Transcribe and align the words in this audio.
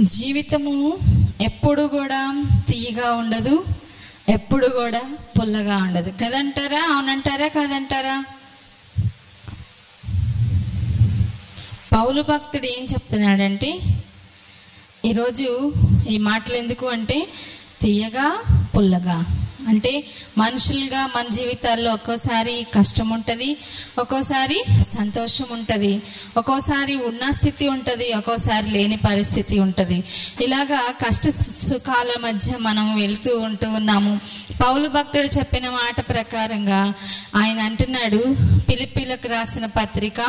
జీవితము 0.00 0.98
ఎప్పుడు 1.40 1.82
కూడా 1.82 2.44
తీయగా 2.68 3.12
ఉండదు 3.12 3.64
ఎప్పుడు 4.28 4.66
కూడా 4.66 5.00
పుల్లగా 5.40 5.76
ఉండదు. 5.76 6.10
కదంటారా? 6.10 6.94
అవునంటారా? 6.94 7.48
కాదంటారా? 7.48 8.24
పౌలు 11.92 12.22
భక్తుడు 12.22 12.66
ఏం 12.66 12.84
చెప్తున్నాడంటే 12.84 13.78
ఈరోజు 15.04 15.72
ఈ 16.08 16.18
మాటలు 16.18 16.54
ఎందుకు 16.54 16.86
అంటే 16.86 17.28
తీయగా 17.80 18.42
పుల్లగా. 18.76 19.45
అంటే 19.66 20.04
మనుషులుగా 20.38 21.06
మన 21.16 21.24
జీవితాల్లో 21.28 21.92
ఒక్కోసారి 21.92 22.66
కష్టం 22.74 23.08
ఉంటుంది 23.08 23.56
ఒక్కోసారి 23.98 24.58
సంతోషం 24.98 25.44
ఉంటుంది 25.52 26.02
ఒక్కోసారి 26.36 26.96
ఉన్న 26.96 27.30
స్థితి 27.30 27.68
ఉంటుంది 27.68 28.12
ఒక్కోసారి 28.12 28.70
లేని 28.70 28.96
పరిస్థితి 28.96 29.58
ఉంటుంది. 29.58 30.04
ఇలాగా 30.44 30.80
కష్ట 31.06 31.28
సుఖాల 31.64 32.10
మధ్య 32.20 32.52
మనం 32.60 33.00
వెళ్తూ 33.00 33.38
ఉంటూ 33.38 33.70
ఉన్నాము. 33.70 34.20
పౌలు 34.64 34.88
భక్తుడు 34.88 35.38
చెప్పిన 35.38 35.68
మాట 35.70 36.08
ప్రకారంగా 36.08 36.94
ఆయన 37.36 37.60
అంటున్నాడు 37.60 38.22
పిలిపిలకు 38.68 39.28
రాసిన 39.28 39.66
పత్రిక 39.66 40.20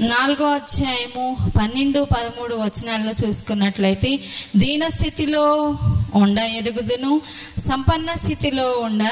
నాలుగో 0.00 0.52
అధ్యాయము 0.52 1.36
పన్నెండు 1.58 2.00
పదమూడు 2.00 2.54
వచనాల్లో 2.54 3.12
చూసుకున్నట్లయితే 3.24 4.20
దీన 4.56 4.88
స్థితిలో 4.88 5.76
ఉండ 6.14 6.38
ఎరుగుదును 6.38 7.20
సంపన్న 7.58 8.14
స్థితిలో 8.14 8.72
ఉండ 8.78 9.02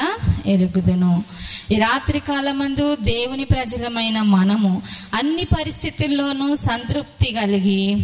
ఎరుగుదును. 0.45 1.23
ఈ 1.71 1.75
రాత్రి 1.75 2.19
కాలమందు 2.19 2.95
దేవుని 2.95 3.45
ప్రజలమైన 3.45 4.21
మనము 4.21 4.81
అన్ని 5.13 5.43
పరిస్థితుల్లోనూ 5.43 6.55
సంతృప్తి 6.55 7.31
కలిగి 7.31 8.03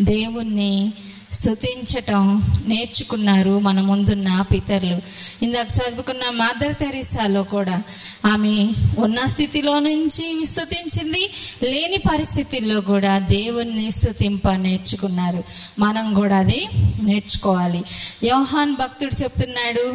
దేవుణ్ణి 0.00 0.92
స్థుతించటం 1.32 2.42
నేర్చుకున్నారు 2.66 3.58
మన 3.58 3.80
ముందున్న 3.80 4.44
పితరులు. 4.52 4.98
ఇందాక 5.44 5.66
చదువుకున్న 5.66 6.30
మదర్ 6.30 6.74
తెరీసాలో 6.74 7.42
కూడా 7.42 7.82
ఆమె 8.26 8.68
ఉన్న 8.98 9.26
స్థితిలో 9.26 9.78
నుంచి 9.78 10.46
స్థుతించింది 10.46 11.30
లేని 11.62 11.96
పరిస్థితుల్లో 11.96 12.80
కూడా 12.80 13.18
దేవుణ్ణి 13.18 13.90
స్థుతింప 13.90 14.48
నేర్చుకున్నారు. 14.48 15.44
మనం 15.78 16.14
కూడా 16.14 16.38
అది 16.38 16.68
నేర్చుకోవాలి. 17.02 17.82
యోహాన్ 18.24 18.74
భక్తుడు 18.74 19.22
చెప్తున్నాడు 19.22 19.86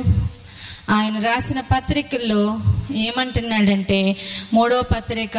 ఆయన 0.90 1.20
రాసిన 1.20 1.60
పత్రికల్లో 1.60 2.60
ఏమంటున్నాడంటే 2.92 4.16
మూడో 4.54 4.82
పత్రిక 4.82 5.38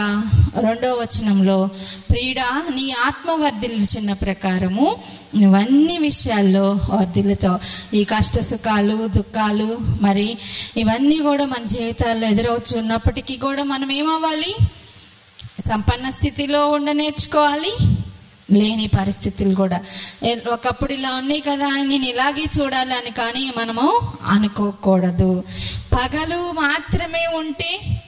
రెండో 0.60 0.94
వచనంలో 0.94 1.68
ప్రీడ 2.10 2.40
నీ 2.74 2.90
ఆత్మ 2.90 3.44
వర్ధిల్చిన 3.44 4.12
ప్రకారము 4.12 4.96
ఇవన్నీ 5.34 5.98
విషయాల్లో 5.98 6.78
వర్ధిల్లుతో 6.90 7.58
ఈ 7.94 8.04
కష్ట 8.04 8.40
సుఖాలు 8.40 9.06
దుఃఖాలు 9.06 9.78
మరి 10.02 10.38
ఇవన్నీ 10.76 11.16
కూడా 11.16 11.44
మన 11.44 11.64
జీవితాల్లో 11.64 12.28
ఎదురవుతున్నప్పటికీ 12.28 13.36
కూడా 13.36 13.64
మనం 13.64 13.92
ఏమవ్వాలి? 13.92 14.56
సంపన్న 15.58 16.10
స్థితిలో 16.10 16.68
ఉండ 16.68 16.90
నేర్చుకోవాలి. 16.90 17.72
లేని 18.50 18.86
పరిస్థితులు 18.86 19.54
కూడా. 19.54 19.80
ఒకప్పుడు 20.52 20.92
ఇలా 20.92 21.14
ఉన్నాయి 21.14 21.40
కదా 21.40 21.66
అని 21.66 21.86
నేను 21.86 22.06
ఇలాగే 22.06 22.44
చూడాలని 22.60 23.10
కానీ 23.10 23.52
మనము 23.56 24.00
అనుకోకూడదు. 24.24 25.44
పగలు 25.92 26.52
మాత్రమే 26.52 27.26
ఉంటే 27.34 28.02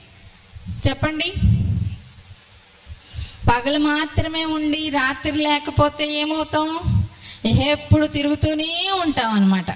చెప్పండి. 0.87 1.33
పగలు 3.47 3.79
మాత్రమే 3.79 4.45
ఉండి 4.45 4.89
రాత్రి 4.89 5.31
లేకపోతే 5.31 6.13
ఏమవుతాం? 6.13 6.69
ఎప్పుడు 7.45 8.07
తిరుగుతూనే 8.07 8.91
ఉంటాం 9.01 9.33
అనమాట 9.33 9.71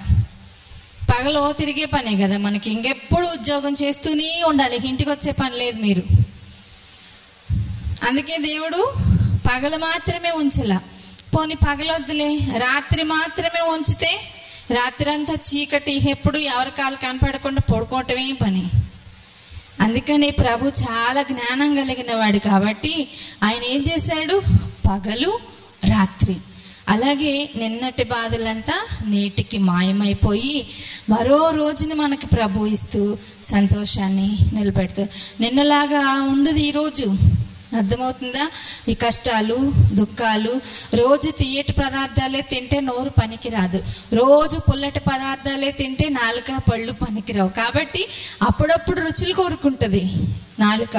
పగలు 1.10 1.52
తిరిగే 1.52 1.84
పనే 1.84 2.22
కదా 2.22 2.38
మనకి. 2.38 2.70
ఇంకెప్పుడు 2.70 3.26
ఉద్యోగం 3.26 3.74
చేస్తూనే 3.82 4.42
ఉండాలి. 4.46 4.76
ఇంటికి 4.88 5.10
వచ్చే 5.10 5.32
పని 5.32 5.56
లేదు 5.56 5.80
మీరు. 5.82 6.02
అందుకే 8.08 8.38
దేవుడు 8.38 8.92
పగలు 9.56 9.76
మాత్రమే 9.76 10.30
ఉంచల. 10.30 10.80
పోని 11.36 11.54
పగలొద్దులే. 11.54 12.38
రాత్రి 12.56 13.02
మాత్రమే 13.02 13.60
ఉంచితే 13.60 14.20
రాత్రి 14.70 15.12
అంతా 15.12 15.34
చీకటి 15.34 16.10
ఎప్పుడు 16.10 16.38
ఎవరి 16.38 16.70
కాలు 16.70 16.96
కనపడకుండా 16.96 17.74
పడుకోవటమే 17.74 18.32
పని. 18.42 18.64
అందుకని 19.80 20.30
ప్రభు 20.30 20.68
చాలా 20.68 21.22
జ్ఞానం 21.22 21.76
కలిగిన 21.76 22.16
వాడు 22.16 22.38
కాబట్టి 22.38 23.08
ఆయన 23.44 23.64
ఏం 23.64 23.82
చేశాడు? 23.82 24.42
పగలు 24.88 25.38
రాత్రి. 25.84 26.36
అలాగే 26.88 27.50
నిన్నటి 27.56 28.04
బాధలంతా 28.04 28.86
నేటికి 29.06 29.58
మాయమైపోయి 29.58 30.66
మరో 31.10 31.50
రోజుని 31.50 31.94
మనకి 31.94 32.26
ప్రభు 32.26 32.66
ఇస్తూ 32.66 33.16
సంతోషాన్ని 33.42 34.38
నిలబెడుతూ. 34.52 35.06
నిన్నలాగా 35.40 36.22
ఉండదు 36.22 36.58
ఈరోజు 36.58 37.04
అర్థమవుతుందా? 37.74 38.50
ఈ 38.88 38.94
కష్టాలు 38.94 39.72
దుఃఖాలు 39.92 40.60
రోజు 40.94 41.30
తీయటి 41.30 41.72
పదార్థాలే 41.72 42.40
తింటే 42.40 42.80
నోరు 42.80 43.08
పనికిరాదు. 43.08 43.82
రోజు 44.14 44.58
పుల్లటి 44.58 45.00
పదార్థాలే 45.00 45.70
తింటే 45.70 46.08
నాలుక 46.08 46.62
పళ్ళు 46.72 46.92
పనికిరావు. 46.92 47.48
కాబట్టి 47.48 48.08
అప్పుడప్పుడు 48.42 49.00
రుచులు 49.00 49.34
కోరుకుంటుంది. 49.34 50.10
నాలుక. 50.60 50.96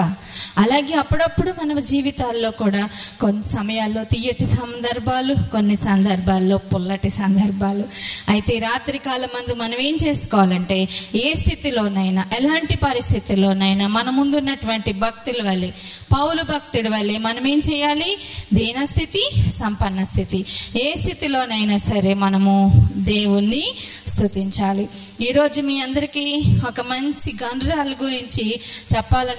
అలాగే 0.58 0.94
అప్పుడప్పుడు 0.94 1.52
మన 1.52 1.80
జీవితాల్లో 1.80 2.52
కూడా 2.52 2.90
కొన్ని 3.22 3.44
సమయాల్లో 3.44 4.04
తీయటి 4.04 4.46
సందర్భాలు 4.46 5.36
కొన్ని 5.52 5.76
సందర్భాల్లో 5.76 6.58
పుల్లటి 6.58 7.10
సందర్భాలు. 7.10 7.84
అయితే 8.30 8.60
రాత్రి 8.60 8.98
కాలం 8.98 9.30
మందు 9.36 9.54
మనం 9.54 9.80
ఏం 9.80 9.98
చేసుకోవాలంటే 10.06 10.88
ఏ 11.16 11.34
స్థితిలోనైనా 11.34 12.26
ఎలాంటి 12.40 12.76
పరిస్థితిలోనైనా 12.78 13.88
మన 13.88 14.10
ముందున్నటువంటి 14.10 14.94
భక్తుల 14.94 15.50
వల్లే 15.50 15.74
పౌలు 16.14 16.44
భక్తుడి 16.44 16.90
వల్లే 16.90 17.18
మనం 17.18 17.48
ఏం 17.48 17.62
చేయాలి? 17.72 18.18
దీనస్థితి 18.54 19.50
సంపన్న 19.50 20.04
స్థితి. 20.04 20.46
ఏ 20.76 20.96
స్థితిలోనైనా 20.96 21.78
సరే 21.78 22.14
మనము 22.14 22.54
దేవుణ్ణి 22.96 23.76
స్తుతించాలి. 24.08 24.90
ఈరోజు 25.22 25.62
మీ 25.62 25.82
అందరికీ 25.82 26.44
ఒక 26.68 26.82
మంచి 26.82 27.34
గనురాల 27.44 27.96
గురించి 28.04 28.60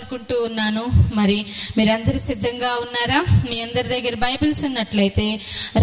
మాట్లాడుకుంటూ 0.08 0.36
ఉన్నాను. 0.48 0.84
మరి 1.14 1.38
మీరందరూ 1.76 2.19
సిద్ధంగా 2.28 2.70
ఉన్నారా? 2.84 3.20
మీ 3.48 3.56
అందరి 3.62 3.88
దగ్గర 3.88 4.14
బైబిల్స్ 4.26 4.62
ఉన్నట్లయితే 4.69 5.26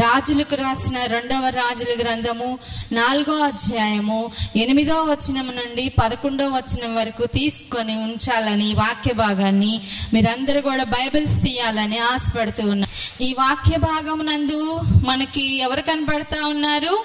రాజులకు 0.03 0.55
రాసిన 0.55 0.97
రెండవ 1.15 1.43
రాజుల 1.61 1.91
గ్రంథము 2.01 2.49
నాలుగో 2.91 3.35
అధ్యాయము 3.41 4.19
ఎనిమిదో 4.55 4.97
వచనం 5.11 5.47
నుండి 5.59 5.85
పదకొండో 6.01 6.45
వచనం 6.57 6.91
వరకు 6.95 7.25
తీసుకొని 7.37 7.95
ఉంచాలని 8.07 8.69
వాక్య 8.73 9.13
భాగాన్ని 9.23 9.73
మీరందరూ 10.13 10.61
కూడా 10.61 10.85
బైబిల్స్ 10.97 11.37
తీయాలని 11.45 11.99
ఆశపడుతూ 12.11 12.63
ఉన్నారు 12.73 12.91
ఈ 13.23 13.29
వాక్య 13.39 13.75
భాగం 13.89 14.19
నందు 14.25 14.59
మనకి 15.07 15.43
ఎవరు 15.65 15.81
కనపడతా 15.81 16.39
ఉన్నారు? 16.53 16.95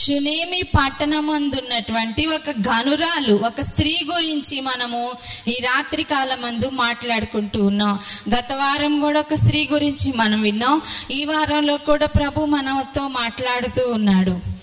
షునేమి 0.00 0.60
పట్టణమందున్నటువంటి 0.76 2.22
ఒక 2.36 2.50
గనురాలు 2.68 3.34
ఒక 3.48 3.60
స్త్రీ 3.68 3.92
గురించి 4.12 4.56
మనము 4.60 5.00
ఈ 5.48 5.56
రాత్రి 5.68 6.02
కాలమందు 6.04 6.63
మాట్లాడుకుంటూ 6.70 7.64
ఉన్నాం. 7.64 7.98
గత 8.34 8.52
వారం 8.52 9.00
కూడా 9.00 9.20
ఒక 9.20 9.34
స్త్రీ 9.34 9.68
గురించి 9.72 10.12
మనం 10.16 10.42
విన్నాం. 10.42 10.82
ఈ 11.10 11.24
వారంలో 11.24 11.76
కూడా 11.76 12.06
ప్రభు 12.06 12.44
మనతో 12.44 13.08
మాట్లాడుతూ 13.08 13.92
ఉన్నాడు. 13.92 14.54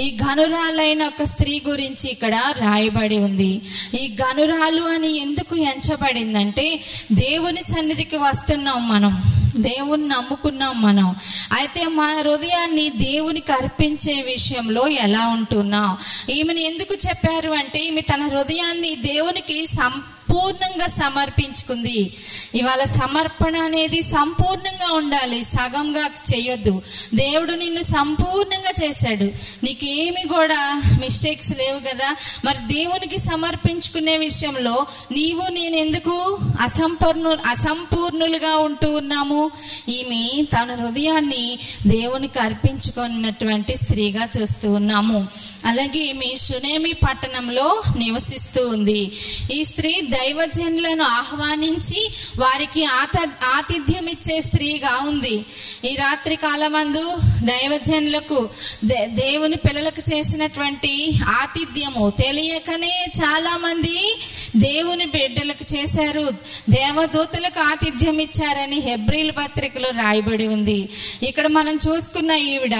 ఈ 0.00 0.18
గనురాలైన 0.22 1.06
ఒక 1.06 1.22
స్త్రీ 1.22 1.62
గురించి 1.68 2.10
ఇక్కడ 2.10 2.34
రాయబడి 2.58 3.18
ఉంది. 3.18 3.62
ఈ 3.94 4.16
గనురాలు 4.22 4.82
అని 4.82 5.20
ఎందుకు 5.20 5.56
ఎంచబడిందంటే 5.56 6.80
దేవుని 7.12 7.62
సన్నిధికి 7.62 8.16
వస్తున్నాం 8.16 8.88
మనం. 8.88 9.22
దేవుని 9.58 10.08
నమ్ముకున్నాం 10.08 10.82
మనం. 10.82 11.16
అయితే 11.52 11.86
మన 11.88 12.12
హృదయాన్ని 12.12 12.90
దేవునికి 12.90 13.52
అర్పించే 13.52 14.22
విషయంలో 14.22 14.88
ఎలా 14.88 15.28
ఉంటున్నాం? 15.28 15.96
ఈమెను 16.32 16.58
ఎందుకు 16.58 16.94
చెప్పారు 16.94 17.50
అంటే 17.50 17.78
ఈమె 17.78 18.00
తన 18.00 18.22
హృదయాన్ని 18.22 18.94
దేవునికి 18.94 19.66
సం 19.66 20.02
సంపూర్ణంగా 20.36 20.86
సమర్పించుకుంది. 20.86 22.14
ఇవాళ 22.54 22.84
సమర్పణ 22.84 23.56
అనేది 23.56 24.02
సంపూర్ణంగా 24.02 24.96
ఉండాలి. 24.96 25.44
సగంగా 25.44 26.10
చేయొద్దు. 26.34 26.82
దేవుడు 27.14 27.52
నిన్ను 27.52 27.82
సంపూర్ణంగా 27.82 28.72
చేశాడు. 28.84 29.24
నీకేమి 29.64 30.28
కూడా 30.28 30.82
మిస్టేక్స్ 31.00 31.50
లేవు 31.50 31.80
కదా? 31.80 32.16
మరి 32.44 32.74
దేవునికి 32.74 33.18
సమర్పించుకునే 33.18 34.16
విషయంలో 34.16 34.86
నీవు 35.12 35.52
నేను 35.52 35.76
ఎందుకు 35.76 36.38
అసంపూర్ణు 36.60 37.38
అసంపూర్ణులుగా 37.46 38.56
ఉంటూ 38.56 38.96
ఉన్నాము? 38.96 39.50
ఈమె 39.88 40.44
తన 40.44 40.74
హృదయాన్ని 40.74 41.58
దేవునికి 41.86 42.38
అర్పించుకున్నటువంటి 42.38 43.76
స్త్రీగా 43.76 44.28
చూస్తూ 44.40 44.72
ఉన్నాము. 44.72 45.26
అలాగే 45.66 46.00
ఈమె 46.00 46.34
సునేమి 46.34 46.92
పట్టణంలో 46.92 47.82
నివసిస్తూ 47.96 48.68
ఉంది. 48.68 49.12
ఈ 49.52 49.64
స్త్రీ 49.64 50.00
దైవజనులను 50.26 51.04
ఆహ్వానించి 51.04 52.10
వారికి 52.38 52.84
ఆత 52.84 53.30
ఆతిథ్యం 53.56 54.06
ఇచ్చే 54.06 54.40
స్త్రీగా 54.40 55.04
ఉంది. 55.08 55.44
ఈ 55.84 55.96
రాత్రి 55.96 56.36
కాలమందు 56.36 57.16
దైవజనులకు 57.44 58.48
దే- 58.84 59.06
దేవుని 59.06 59.56
పిల్లలకు 59.56 60.14
చేసినటువంటి 60.14 61.18
ఆతిథ్యము 61.26 62.10
తెలియకనే 62.10 63.06
చాలా 63.22 63.56
మంది 63.56 64.18
దేవుని 64.56 65.06
బిడ్డలకు 65.06 65.76
చేశారు. 65.76 66.30
దేవదూతలకు 66.70 67.60
ఆతిథ్యం 67.60 68.18
ఇచ్చారని 68.18 68.80
హెబ్రిల్ 68.80 69.32
పత్రికలో 69.32 69.90
రాయబడి 69.90 70.46
ఉంది. 70.46 70.88
ఇక్కడ 71.22 71.46
మనం 71.46 71.78
చూసుకున్న 71.88 72.30
ఈవిడ 72.30 72.76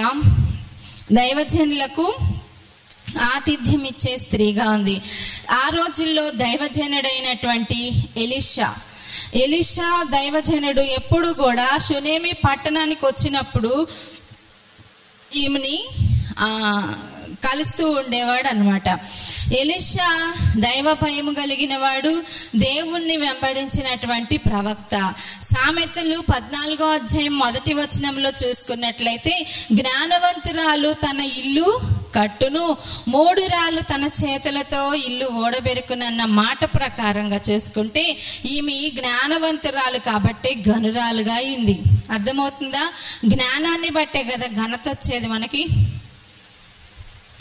దైవజనులకు 1.11 2.15
ఆతిథ్యం 3.15 3.83
ఇచ్చే 3.83 4.17
స్త్రీగా 4.17 4.69
ఉంది. 4.69 5.01
ఆ 5.51 5.69
రోజుల్లో 5.69 6.29
దైవజనుడైనటువంటి 6.31 7.93
ఎలిషా. 8.17 8.75
ఎలిషా 9.33 10.03
దైవజనుడు 10.03 10.81
ఎప్పుడు 10.81 11.29
కూడా 11.29 11.77
షునేమి 11.77 12.33
పట్టణానికి 12.33 13.05
వచ్చినప్పుడు 13.05 13.87
ఈమెని 15.35 15.87
కలుస్తూ 17.43 17.89
ఉండేవాడు 17.89 18.47
అనమాట 18.47 18.99
ఎలిషా 19.53 20.33
దైవ 20.57 20.93
భయము 20.93 21.33
కలిగిన 21.33 21.77
వాడు 21.77 22.23
దేవుణ్ణి 22.55 23.17
వెంబడించినటువంటి 23.17 24.37
ప్రవక్త. 24.37 25.13
సామెతలు 25.41 26.19
పద్నాలుగో 26.19 26.87
అధ్యాయం 26.89 27.37
మొదటి 27.37 27.73
వచనంలో 27.73 28.31
చూసుకున్నట్లయితే 28.45 29.45
జ్ఞానవంతురాలు 29.71 30.93
తన 30.93 31.19
ఇల్లు 31.19 31.79
కట్టును 32.15 32.77
మూడు 33.07 33.41
రాళ్ళు 33.41 33.81
తన 33.81 34.09
చేతులతో 34.23 34.93
ఇల్లు 34.93 35.25
ఓడబెరుకునన్న 35.25 36.25
మాట 36.25 36.65
ప్రకారంగా 36.65 37.39
చేసుకుంటే 37.49 38.17
ఈమె 38.45 38.91
జ్ఞానవంతురాలు 38.95 39.97
కాబట్టి 39.97 40.63
గనురాలుగా 40.69 41.33
అయింది. 41.33 41.79
అర్థమవుతుందా? 42.11 42.91
జ్ఞానాన్ని 43.25 43.89
బట్టే 43.89 44.23
కదా 44.23 44.47
ఘనత 44.47 44.89
వచ్చేది 44.89 45.27
మనకి. 45.27 45.65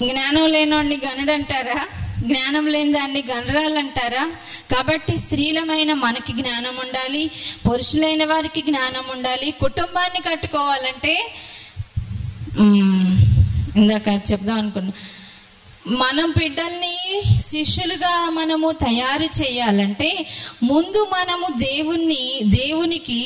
జ్ఞానం 0.00 0.46
లేనోడిని 0.54 0.96
గనుడంటారా? 1.04 1.78
జ్ఞానం 2.26 2.66
లేని 2.66 2.92
దాన్ని 2.92 3.22
గనరాలంటారా? 3.30 4.24
కాబట్టి 4.72 5.14
స్త్రీలమైన 5.16 5.92
మనకి 6.04 6.32
జ్ఞానం 6.32 6.74
ఉండాలి 6.84 7.22
పురుషులైన 7.66 8.24
వారికి 8.24 8.60
జ్ఞానం 8.62 9.04
ఉండాలి 9.14 9.48
కుటుంబాన్ని 9.60 10.20
కట్టుకోవాలంటే 10.28 11.14
ఇందాక 13.78 14.08
చెప్దాం 14.30 14.58
అనుకున్నా. 14.58 14.92
మనం 16.02 16.28
బిడ్డల్ని 16.38 16.94
శిష్యులుగా 17.40 18.12
మనము 18.30 18.68
తయారు 18.84 19.26
చేయాలంటే 19.40 20.10
ముందు 20.62 21.00
మనము 21.12 21.46
దేవుణ్ణి 21.58 22.24
దేవునికి 22.56 23.20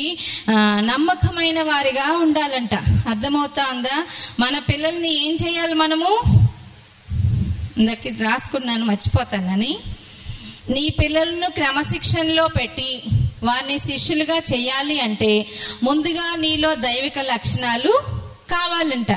నమ్మకమైన 0.90 1.62
వారిగా 1.62 2.08
ఉండాలంట. 2.24 2.74
అర్థమవుతా 3.08 3.64
ఉందా 3.72 3.96
మన 4.40 4.58
పిల్లల్ని 4.58 5.12
ఏం 5.26 5.34
చేయాలి 5.34 5.74
మనము? 5.74 6.10
ఇందాక 7.80 8.22
రాసుకున్నాను 8.22 8.84
మర్చిపోతానని. 8.84 9.78
నీ 10.70 10.88
పిల్లలను 10.90 11.50
క్రమశిక్షణలో 11.50 12.48
పెట్టి 12.48 13.02
వారిని 13.42 13.78
శిష్యులుగా 13.78 14.38
చేయాలి 14.38 15.00
అంటే 15.00 15.46
ముందుగా 15.82 16.36
నీలో 16.36 16.74
దైవిక 16.74 17.18
లక్షణాలు 17.18 17.92
కావాలంట. 18.50 19.12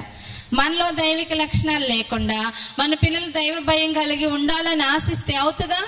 మనలో 0.53 0.91
దైవిక 0.91 1.33
లక్షణాలు 1.33 1.87
లేకుండా 1.87 2.53
మన 2.79 2.93
పిల్లలు 2.93 3.31
దైవ 3.31 3.59
భయం 3.59 3.93
కలిగి 3.93 4.25
ఉండాలని 4.25 4.83
ఆశిస్తే 4.83 5.35
అవుతుందా? 5.35 5.81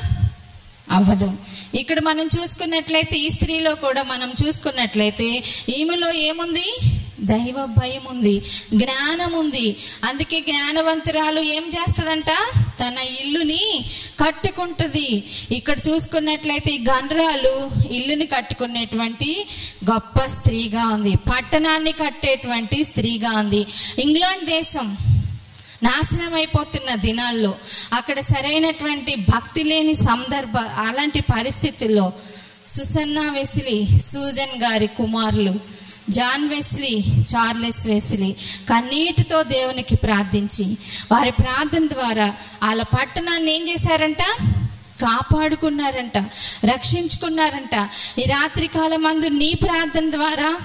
అవ్వదు. 0.91 1.33
ఇక్కడ 1.75 1.99
మనం 1.99 2.29
చూసుకున్నట్లయితే 2.39 3.17
ఈ 3.17 3.29
స్త్రీలో 3.29 3.75
కూడా 3.75 4.03
మనం 4.03 4.33
చూసుకున్నట్లయితే 4.45 5.43
ఈమెలో 5.69 6.11
ఏముంది? 6.11 6.73
దైవ 7.19 7.65
భయం 7.65 8.05
ఉంది 8.09 8.41
జ్ఞానం 8.73 9.33
ఉంది 9.33 9.77
అందుకే 10.03 10.41
జ్ఞానవంతురాలు 10.41 11.39
ఏం 11.39 11.63
చేస్తుందంట? 11.67 12.31
తన 12.79 12.97
ఇల్లుని 13.21 13.89
కట్టుకుంటుంది. 14.19 15.23
ఇక్కడ 15.51 15.77
చూసుకున్నట్లయితే 15.87 16.71
ఈ 16.71 16.85
గండ్రాలు 16.89 17.69
ఇల్లుని 17.89 18.25
కట్టుకునేటువంటి 18.25 19.47
గొప్ప 19.91 20.19
స్త్రీగా 20.25 20.87
ఉంది. 20.87 21.15
పట్టణాన్ని 21.15 21.91
కట్టేటువంటి 21.91 22.83
స్త్రీగా 22.83 23.29
ఉంది. 23.29 23.65
ఇంగ్లాండ్ 23.99 24.45
దేశం 24.45 24.97
నాశనం 25.83 26.33
అయిపోతున్న 26.33 26.95
దినాల్లో 26.95 27.55
అక్కడ 27.93 28.19
సరైనటువంటి 28.19 29.15
భక్తి 29.15 29.63
లేని 29.63 29.93
సందర్భ 29.93 30.57
అలాంటి 30.57 31.21
పరిస్థితుల్లో 31.21 32.13
సుసన్నా 32.67 33.33
వెసిలి 33.33 33.99
సూజన్ 33.99 34.63
గారి 34.63 34.87
కుమారులు 34.87 35.53
జాన్ 36.09 36.49
వెస్లీ 36.49 37.03
చార్లెస్ 37.35 37.87
వెస్లీ 37.87 38.31
కన్నీటితో 38.69 39.43
దేవునికి 39.43 39.95
ప్రార్థించి 39.95 40.77
వారి 41.11 41.31
ప్రార్థన 41.31 41.87
ద్వారా 41.93 42.33
వాళ్ళ 42.63 42.83
పట్టణాన్ని 42.83 43.55
ఏం 43.55 43.69
చేశారంట? 43.69 44.23
కాపాడుకున్నారంట 45.01 46.17
రక్షించుకున్నారంట. 46.65 47.89
ఈ 48.19 48.21
రాత్రి 48.21 48.67
కాలం 48.67 49.05
అందు 49.05 49.25
నీ 49.25 49.53
ప్రార్థన 49.53 50.11
ద్వారా 50.11 50.57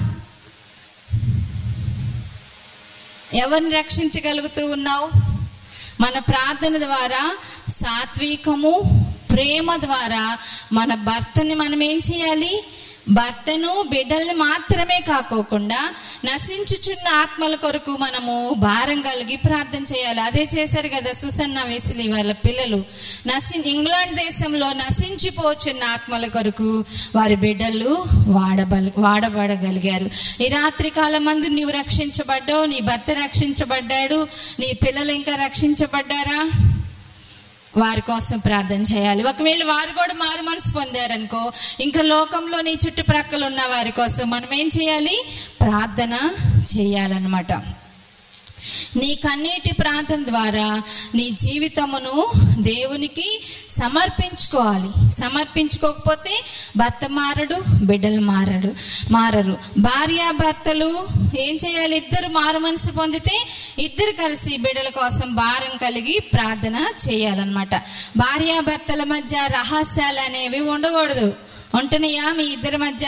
ఎవరిని 3.35 3.71
రక్షించగలుగుతూ 3.71 4.71
ఉన్నావు? 4.71 5.11
మన 6.01 6.19
ప్రార్థన 6.19 6.79
ద్వారా 6.79 7.37
సాత్వికము 7.69 9.07
ప్రేమ 9.33 9.77
ద్వారా 9.77 10.39
మన 10.73 10.95
భర్తని 10.95 11.55
మనం 11.55 11.83
ఏం 11.83 11.99
చేయాలి? 11.99 12.65
భర్తను 13.08 13.85
బిడ్డల్ని 13.91 14.35
మాత్రమే 14.35 15.00
కాకోకుండా 15.08 15.91
నశించుచున్న 16.25 17.08
ఆత్మల 17.14 17.55
కొరకు 17.55 17.91
మనము 17.91 18.55
భారం 18.58 19.00
కలిగి 19.00 19.37
ప్రార్థన 19.37 19.82
చేయాలి. 19.82 20.20
అదే 20.20 20.49
చేశారు 20.55 20.88
కదా 20.88 21.12
సుసన్న 21.12 21.62
వెసిలి 21.62 22.12
వాళ్ళ 22.12 22.32
పిల్లలు. 22.32 22.85
నశి 23.26 23.70
ఇంగ్లాండ్ 23.70 24.14
దేశంలో 24.14 24.73
నశించిపోచున్న 24.73 25.85
ఆత్మల 25.85 26.26
కొరకు 26.26 26.85
వారి 27.17 27.37
బిడ్డలు 27.37 28.05
వాడబల 28.26 28.91
వాడబడగలిగారు. 28.99 30.11
ఈ 30.43 30.49
రాత్రి 30.49 30.91
కాలం 30.91 31.25
మందు 31.25 31.46
నీవు 31.46 31.70
రక్షించబడ్డావు 31.70 32.64
నీ 32.64 32.81
భర్త 32.81 33.11
రక్షించబడ్డాడు 33.11 34.29
నీ 34.61 34.73
పిల్లలు 34.73 35.12
ఇంకా 35.12 35.35
రక్షించబడ్డారా? 35.44 36.69
వారి 37.76 38.00
కోసం 38.00 38.38
ప్రార్థన 38.38 38.82
చేయాలి. 38.82 39.22
ఒకవేళ 39.22 39.64
వారు 39.64 39.93
కూడా 39.99 40.14
మారు 40.14 40.43
మనసు 40.43 40.72
పొందారనుకో 40.72 41.52
ఇంకా 41.81 42.02
లోకంలో 42.02 42.61
నీ 42.61 42.78
చుట్టుప్రక్కల 42.87 43.44
ఉన్న 43.44 43.61
వారి 43.67 43.90
కోసం 43.90 44.31
మనం 44.31 44.55
ఏం 44.55 44.69
చేయాలి? 44.81 45.25
ప్రార్థన 45.61 46.31
చేయాలన్నమాట. 46.78 47.80
నీ 48.96 49.14
కన్నీటి 49.14 49.72
ప్రాంతం 49.75 50.26
ద్వారా 50.26 50.82
నీ 51.14 51.31
జీవితమును 51.31 52.31
దేవునికి 52.58 53.43
సమర్పించుకోవాలి. 53.69 55.10
సమర్పించుకోకపోతే 55.12 56.44
భర్త 56.77 57.08
మారడు 57.10 57.62
బిడ్డలు 57.82 58.20
మారడు 58.20 58.74
మారరు. 59.12 59.58
భార్య 59.79 60.32
భర్తలు 60.44 61.08
ఏం 61.39 61.56
చేయాలి? 61.56 61.96
ఇద్దరు 61.96 62.29
మారు 62.29 62.58
మనసు 62.58 62.91
పొందితే 62.91 63.46
ఇద్దరు 63.79 64.10
కలిసి 64.10 64.56
బిడ్డల 64.56 64.89
కోసం 64.89 65.34
భారం 65.34 65.77
కలిగి 65.77 66.20
ప్రార్థన 66.20 66.86
చేయాలన్నమాట. 67.08 67.74
భార్య 68.17 68.60
భర్తల 68.60 69.05
మధ్య 69.05 69.48
రహస్యాలు 69.53 70.20
అనేవి 70.20 70.60
ఉండకూడదు. 70.60 71.34
ఉంటున్నాయా 71.74 72.32
మీ 72.32 72.44
ఇద్దరి 72.44 72.77
మధ్య? 72.77 73.06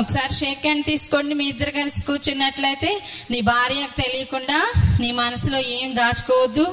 ఒకసారి 0.00 0.32
షేక్ 0.34 0.64
హ్యాండ్ 0.66 0.86
తీసుకోండి 0.86 1.34
మీ 1.34 1.44
ఇద్దరు 1.48 1.70
కలిసి 1.70 2.00
కూర్చున్నట్లయితే 2.02 2.90
నీ 3.30 3.40
భార్యకు 3.40 3.94
తెలియకుండా 4.02 4.58
నీ 5.00 5.10
మనసులో 5.12 5.58
ఏం 5.76 5.90
దాచుకోవద్దు. 5.96 6.66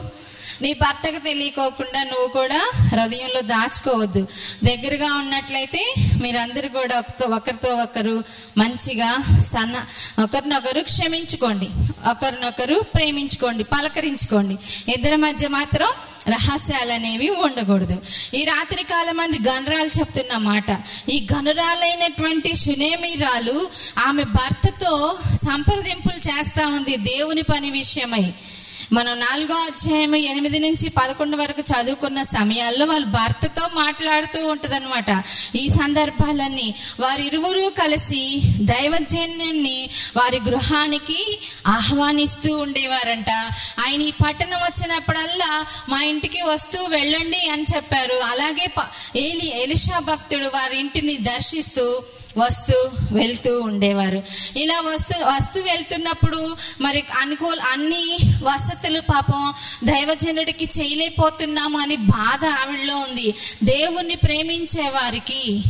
నీ 0.61 0.73
భర్తకు 0.73 1.19
తెలియకోకుండా 1.23 2.03
నువ్వు 2.03 2.27
కూడా 2.27 2.71
హృదయంలో 2.75 3.41
దాచుకోవద్దు. 3.41 4.27
దగ్గరగా 4.63 5.13
ఉన్నట్లయితే 5.13 5.93
మీరందరూ 6.21 6.69
కూడా 6.69 7.03
ఒకరితో 7.35 7.75
ఒకరు 7.75 8.23
మంచిగా 8.57 9.39
సన్న 9.39 9.75
ఒకరినొకరు 10.23 10.81
క్షమించుకోండి. 10.81 11.69
ఒకరినొకరు 12.09 12.81
ప్రేమించుకోండి 12.95 13.63
పలకరించుకోండి. 13.63 14.57
ఇద్దరి 14.91 15.15
మధ్య 15.15 15.47
మాత్రం 15.47 15.87
రహస్యాలు 16.29 16.91
అనేవి 16.91 17.29
ఉండకూడదు. 17.29 18.01
ఈ 18.35 18.45
రాత్రి 18.45 18.83
కాలం 18.83 19.17
మంది 19.17 19.37
గనురాలు 19.49 19.99
చెప్తున్న 19.99 20.37
మాట. 20.37 20.69
ఈ 21.09 21.27
గనురాలైనటువంటి 21.33 22.53
సునేమిరాలు 22.53 23.69
ఆమె 24.07 24.23
భర్తతో 24.23 25.19
సంప్రదింపులు 25.35 26.17
చేస్తా 26.17 26.67
ఉంది 26.67 26.97
దేవుని 26.97 27.41
పని 27.41 27.71
విషయమై. 27.71 28.33
మనం 28.93 29.19
నాలుగో 29.19 29.53
అధ్యాయం 29.53 30.15
ఎనిమిది 30.15 30.59
నుంచి 30.59 30.89
పదకొండు 30.89 31.37
వరకు 31.37 31.61
చదువుకున్న 31.61 32.23
సమయాల్లో 32.23 32.85
వాళ్ళ 32.85 33.05
భర్తతో 33.05 33.69
మాట్లాడుతూ 33.73 34.47
ఉంటదన్నమాట. 34.47 35.23
ఈ 35.55 35.69
సందర్భాలన్నీ 35.69 36.75
వారిరువురు 36.99 37.73
కలిసి 37.81 38.41
దైవజన్యుణ్ణి 38.61 39.89
వారి 40.17 40.39
గృహానికి 40.39 41.39
ఆహ్వానిస్తూ 41.67 42.57
ఉండేవారంట. 42.57 43.29
ఆయన 43.87 44.01
ఈ 44.01 44.11
పట్టణం 44.11 44.57
వచ్చినప్పుడల్లా 44.57 45.65
మా 45.89 46.03
ఇంటికి 46.03 46.41
వస్తూ 46.41 46.83
వెళ్ళండి 46.83 47.49
అని 47.49 47.65
చెప్పారు. 47.75 48.15
అలాగే 48.15 48.67
ప- 48.79 49.17
ఏలి 49.17 49.63
ఎలిషా 49.63 49.99
భక్తుడు 49.99 50.47
వారి 50.47 50.79
ఇంటిని 50.79 51.17
దర్శిస్తూ 51.17 52.03
వస్తూ 52.37 52.89
వెళ్తూ 53.11 53.61
ఉండేవారు. 53.61 54.23
ఇలా 54.59 54.81
వస్తూ 54.81 55.25
వస్తూ 55.25 55.61
వెళ్తున్నప్పుడు 55.61 56.55
మరి 56.81 57.03
అనుకూల 57.21 57.59
అన్ని 57.71 58.17
వసతులు 58.43 59.01
పాపం 59.01 59.53
దైవజనుడికి 59.83 60.69
చేయలేకపోతున్నాము 60.79 61.79
అని 61.79 61.95
బాధ 61.95 62.45
ఆవిడలో 62.45 62.97
ఉంది. 62.97 63.35
దేవుణ్ణి 63.63 64.15
ప్రేమించే 64.15 64.89
వారికి 64.89 65.63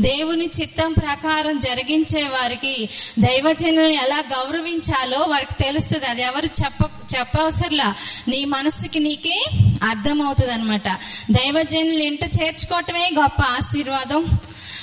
దేవుని 0.00 0.50
చిత్తం 0.60 0.92
ప్రకారం 0.92 1.58
జరిగించే 1.58 2.22
వారికి 2.22 2.88
దైవజనుల్ని 3.18 3.94
ఎలా 3.94 4.18
గౌరవించాలో 4.18 5.18
వారికి 5.18 5.62
తెలుస్తుంది. 5.62 6.06
అది 6.06 6.22
ఎవరు 6.22 6.46
చెప్ప 6.46 6.90
చెప్పవసరలా. 7.18 7.94
నీ 8.28 8.44
మనసుకి 8.44 9.00
నీకే 9.00 9.44
అర్థమవుతుంది 9.82 10.52
అనమాట 10.52 10.88
దైవజనులు 11.30 12.02
ఇంట 12.02 12.24
చేర్చుకోవటమే 12.42 13.10
గొప్ప 13.18 13.42
ఆశీర్వాదం. 13.42 14.38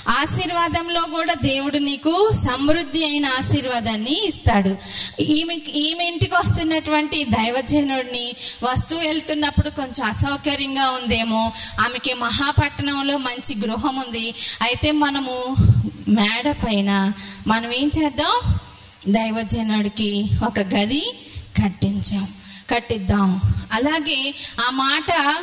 ఆశీర్వాదంలో 0.09 1.01
కూడా 1.01 1.33
దేవుడు 1.33 1.77
నీకు 1.77 2.31
సమృద్ధి 2.33 3.03
అయిన 3.03 3.25
ఆశీర్వాదాన్ని 3.25 4.27
ఇస్తాడు. 4.27 4.75
ఈమె 5.21 5.55
ఈమె 5.55 6.03
ఇంటికి 6.03 6.35
వస్తున్నటువంటి 6.35 7.23
దైవజనుడిని 7.23 8.33
వస్తూ 8.63 8.95
వెళ్తున్నప్పుడు 8.97 9.69
కొంచెం 9.69 10.07
అసౌకర్యంగా 10.07 10.91
ఉందేమో. 10.91 11.51
ఆమెకి 11.79 12.13
మహాపట్టణంలో 12.13 13.17
మంచి 13.17 13.55
గృహం 13.59 13.95
ఉంది. 13.95 14.33
అయితే 14.61 14.91
మనము 14.91 15.55
మేడ 16.07 16.51
పైన 16.51 17.11
మనం 17.47 17.71
ఏం 17.71 17.89
చేద్దాం? 18.03 18.55
దైవజనుడికి 19.07 20.29
ఒక 20.45 20.59
గది 20.59 21.19
కట్టించాం. 21.63 22.27
కట్టిద్దాం. 22.73 23.41
అలాగే 23.73 24.35
ఆ 24.67 24.69
మాట 24.69 25.35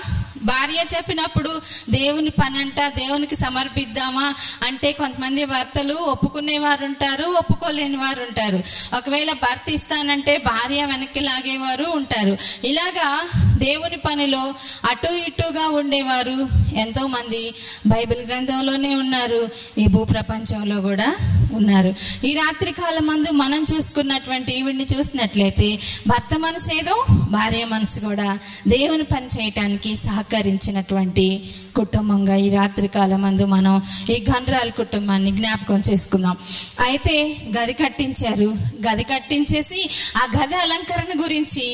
భార్య 0.42 0.84
చెప్పినప్పుడు 0.96 1.60
దేవుని 1.90 2.30
పని 2.30 2.58
అంట 2.58 2.80
దేవునికి 2.88 3.36
సమర్పిద్దామా 3.36 4.34
అంటే 4.66 4.92
కొంతమంది 4.92 5.44
భర్తలు 5.44 5.94
ఒప్పుకునే 5.94 6.58
వారు 6.58 6.84
ఉంటారు 6.84 7.24
ఒప్పుకోలేని 7.24 7.96
వారు 7.96 8.22
ఉంటారు 8.22 8.60
ఒకవేళ 8.96 9.32
భర్త 9.32 9.70
ఇస్తానంటే 9.70 10.36
భార్య 10.36 10.84
వెనక్కి 10.84 11.20
లాగేవారు 11.20 11.84
ఉంటారు. 11.84 12.38
ఇలాగా 12.64 13.28
దేవుని 13.56 13.96
పనిలో 13.96 14.54
అటు 14.90 15.12
ఇటుగా 15.14 15.68
ఉండేవారు 15.68 16.48
ఎంతో 16.76 17.06
మంది 17.06 17.54
బైబిల్ 17.86 18.26
గ్రంథంలోనే 18.26 18.94
ఉన్నారు 18.94 19.48
ఈ 19.78 19.86
భూ 19.86 20.04
ప్రపంచంలో 20.04 20.80
కూడా 20.80 21.16
ఉన్నారు. 21.52 21.94
ఈ 22.26 22.34
రాత్రి 22.34 22.72
కాలం 22.72 23.06
మందు 23.06 23.30
మనం 23.30 23.66
చూసుకున్నటువంటి 23.74 24.52
ఈవిడిని 24.58 24.84
చూసినట్లయితే 24.84 25.78
భర్త 26.06 26.38
మనసు 26.38 26.74
ఏదో 26.74 27.04
భార్య 27.30 27.64
మనసు 27.64 28.00
కూడా 28.00 28.38
దేవుని 28.68 29.02
పని 29.02 29.26
చేయటానికి 29.26 29.96
సహకరించినటువంటి 30.30 31.24
కుటుంబంగా 31.76 32.34
ఈ 32.36 32.48
రాత్రికాలం 32.50 33.24
అందు 33.24 33.44
మనం 33.46 33.74
ఈ 34.10 34.24
గన్రాల 34.30 34.68
కుటుంబాన్ని 34.68 35.30
జ్ఞాపకం 35.30 35.82
చేసుకుందాం. 35.90 36.36
అయితే 36.86 37.36
గది 37.58 37.72
కట్టించారు. 37.72 38.48
గది 38.86 39.02
కట్టించేసి 39.02 39.80
ఆ 40.16 40.24
గది 40.36 40.54
అలంకరణ 40.54 41.22
గురించి 41.22 41.64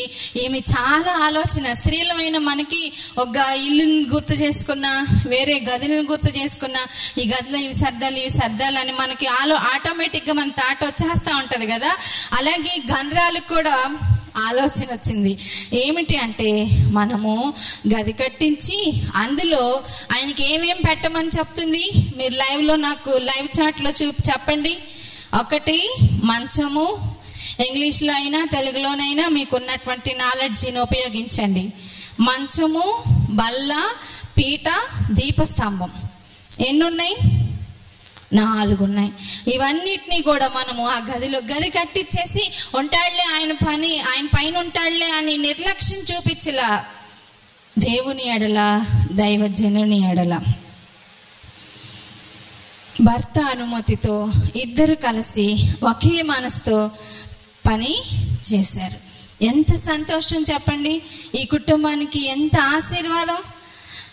ఈమె 0.45 0.59
చాలా 0.59 1.25
ఆలోచన. 1.25 1.73
స్త్రీలమైన 1.73 2.39
మనకి 2.39 2.83
ఒక 3.19 3.37
ఇల్లుని 3.67 4.07
గుర్తు 4.15 4.33
చేసుకున్న 4.33 4.87
వేరే 5.27 5.65
గదులను 5.71 6.09
గుర్తు 6.11 6.29
చేసుకున్న 6.29 6.77
ఈ 7.23 7.29
గదిలో 7.29 7.59
ఇవి 7.59 7.75
సర్దాలు 7.75 8.17
ఇవి 8.17 8.31
సర్దాలు 8.31 8.79
అని 8.79 8.93
మనకి 8.93 9.27
ఆలో 9.27 9.57
ఆటోమేటిక్గా 9.75 10.35
మన 10.35 10.49
తాట 10.49 10.85
వచ్చేస్తూ 10.85 11.37
ఉంటుంది 11.37 11.67
కదా. 11.67 11.93
అలాగే 12.39 12.75
గంధ్రాలకు 12.93 13.55
కూడా 13.55 13.77
ఆలోచన 14.37 14.87
వచ్చింది. 14.93 15.39
ఏమిటి 15.73 16.17
అంటే 16.17 16.69
మనము 16.91 17.53
గది 17.97 18.13
కట్టించి 18.13 18.93
అందులో 19.15 19.83
ఆయనకి 20.13 20.55
ఏమేం 20.55 20.77
పెట్టమని 20.89 21.29
చెప్తుంది? 21.29 21.91
మీరు 22.17 22.35
లైవ్లో 22.35 22.77
నాకు 22.77 23.11
లైవ్ 23.11 23.61
చాట్లో 23.61 23.91
చూపి 23.91 24.31
చెప్పండి. 24.31 24.79
ఒకటి 25.41 25.95
మంచము 26.25 27.17
ఇంగ్లీష్లో 27.69 28.13
అయినా 28.13 28.47
తెలుగులోనైనా 28.53 29.29
మీకు 29.29 29.57
ఉన్నటువంటి 29.57 30.15
నాలెడ్జిని 30.15 30.79
ఉపయోగించండి. 30.79 31.73
మంచము 32.21 33.03
బల్ల 33.31 33.91
పీట 34.39 34.69
దీపస్తంభం. 35.11 35.91
ఎన్నున్నాయి? 36.61 37.17
నాలుగు 38.33 38.85
ఉన్నాయి 38.85 39.13
ఇవన్నిటినీ 39.55 40.23
కూడా 40.23 40.49
మనము 40.49 40.89
ఆ 40.89 40.99
గదిలో 40.99 41.39
గది 41.39 41.71
కట్టించేసి 41.71 42.53
ఉంటాడులే 42.75 43.25
ఆయన 43.35 43.53
పని 43.53 44.01
ఆయన 44.01 44.27
పైన 44.27 44.59
ఉంటాడులే 44.59 45.11
అని 45.11 45.37
నిర్లక్ష్యం 45.37 45.99
చూపించలా 45.99 46.85
దేవుని 47.79 48.29
ఎడల 48.29 48.85
దైవజనుని 49.13 50.11
ఎడల. 50.11 50.41
భర్త 53.03 53.41
అనుమతితో 53.41 54.31
ఇద్దరు 54.57 54.95
కలిసి 54.95 55.69
ఒకే 55.85 56.23
మనసుతో 56.23 56.91
పని 57.67 57.99
చేశారు. 58.53 59.13
ఎంత 59.45 59.75
సంతోషం 59.75 60.45
చెప్పండి. 60.53 61.03
ఈ 61.35 61.45
కుటుంబానికి 61.45 62.29
ఎంత 62.29 62.59
ఆశీర్వాదం. 62.61 63.39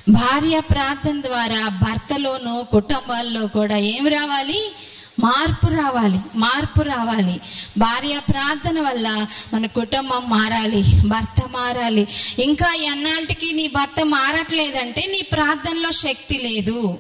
భార్య 0.10 0.60
ప్రార్థన 0.60 1.22
ద్వారా 1.22 1.70
భర్తలోనూ 1.70 2.64
కుటుంబాల్లో 2.64 3.48
కూడా 3.48 3.78
ఏం 3.78 4.08
రావాలి? 4.08 4.72
మార్పు 5.20 5.68
రావాలి 5.68 6.20
మార్పు 6.36 6.82
రావాలి. 6.82 7.42
భార్య 7.78 8.20
ప్రార్థన 8.30 8.80
వల్ల 8.80 9.28
మన 9.54 9.66
కుటుంబం 9.66 10.30
మారాలి 10.30 10.84
భర్త 11.06 11.48
మారాలి. 11.52 12.08
ఇంకా 12.40 12.74
ఎన్నాళ్ళకి 12.74 13.54
నీ 13.54 13.68
భర్త 13.68 14.06
మారట్లేదంటే 14.06 15.06
నీ 15.06 15.22
ప్రార్థనలో 15.22 15.92
శక్తి 15.92 16.38
లేదు. 16.38 17.00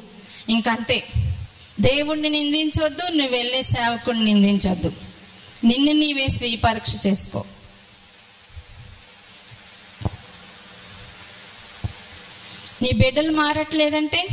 ఇంకంతే. 0.50 1.04
దేవుణ్ణి 1.80 2.30
నిందించొద్దు 2.30 3.12
నువ్వు 3.12 3.38
వెళ్ళే 3.38 3.62
సేవకుడిని 3.62 4.34
నిందించొద్దు. 4.34 4.92
నిన్ను 5.64 5.92
నీవే 5.92 6.28
స్వీపరీక్ష 6.28 7.08
చేసుకో. 7.08 7.46
నీ 12.82 12.92
బిడ్డలు 12.92 13.32
మారట్లేదంటే? 13.32 14.28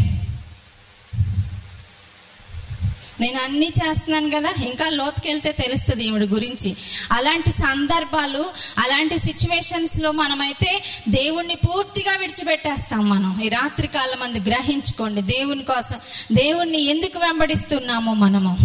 నేను 3.20 3.44
అన్నీ 3.44 3.66
చేస్తున్నాను 3.66 4.30
కదా 4.30 4.64
ఇంకా 4.66 4.88
లోతుకెళ్తే 4.88 5.52
తెలుస్తుంది 5.52 6.04
ఈవిడ 6.04 6.22
గురించి. 6.22 6.76
అలాంటి 7.12 7.50
సందర్భాలు 7.50 8.52
అలాంటి 8.78 9.18
సిచ్యువేషన్స్లో 9.18 10.12
మనమైతే 10.12 10.82
దేవుణ్ణి 11.08 11.54
పూర్తిగా 11.54 12.16
విడిచిపెట్టేస్తాం 12.16 13.08
మనం. 13.08 13.40
ఈ 13.44 13.48
రాత్రి 13.48 13.86
కాలం 13.86 14.22
అందు 14.22 14.38
గ్రహించుకోండి 14.38 15.22
దేవుని 15.22 15.62
కోసం 15.62 15.96
దేవుణ్ణి 16.32 16.82
ఎందుకు 16.82 17.18
వెంబడిస్తున్నామో 17.18 18.14
మనము. 18.14 18.58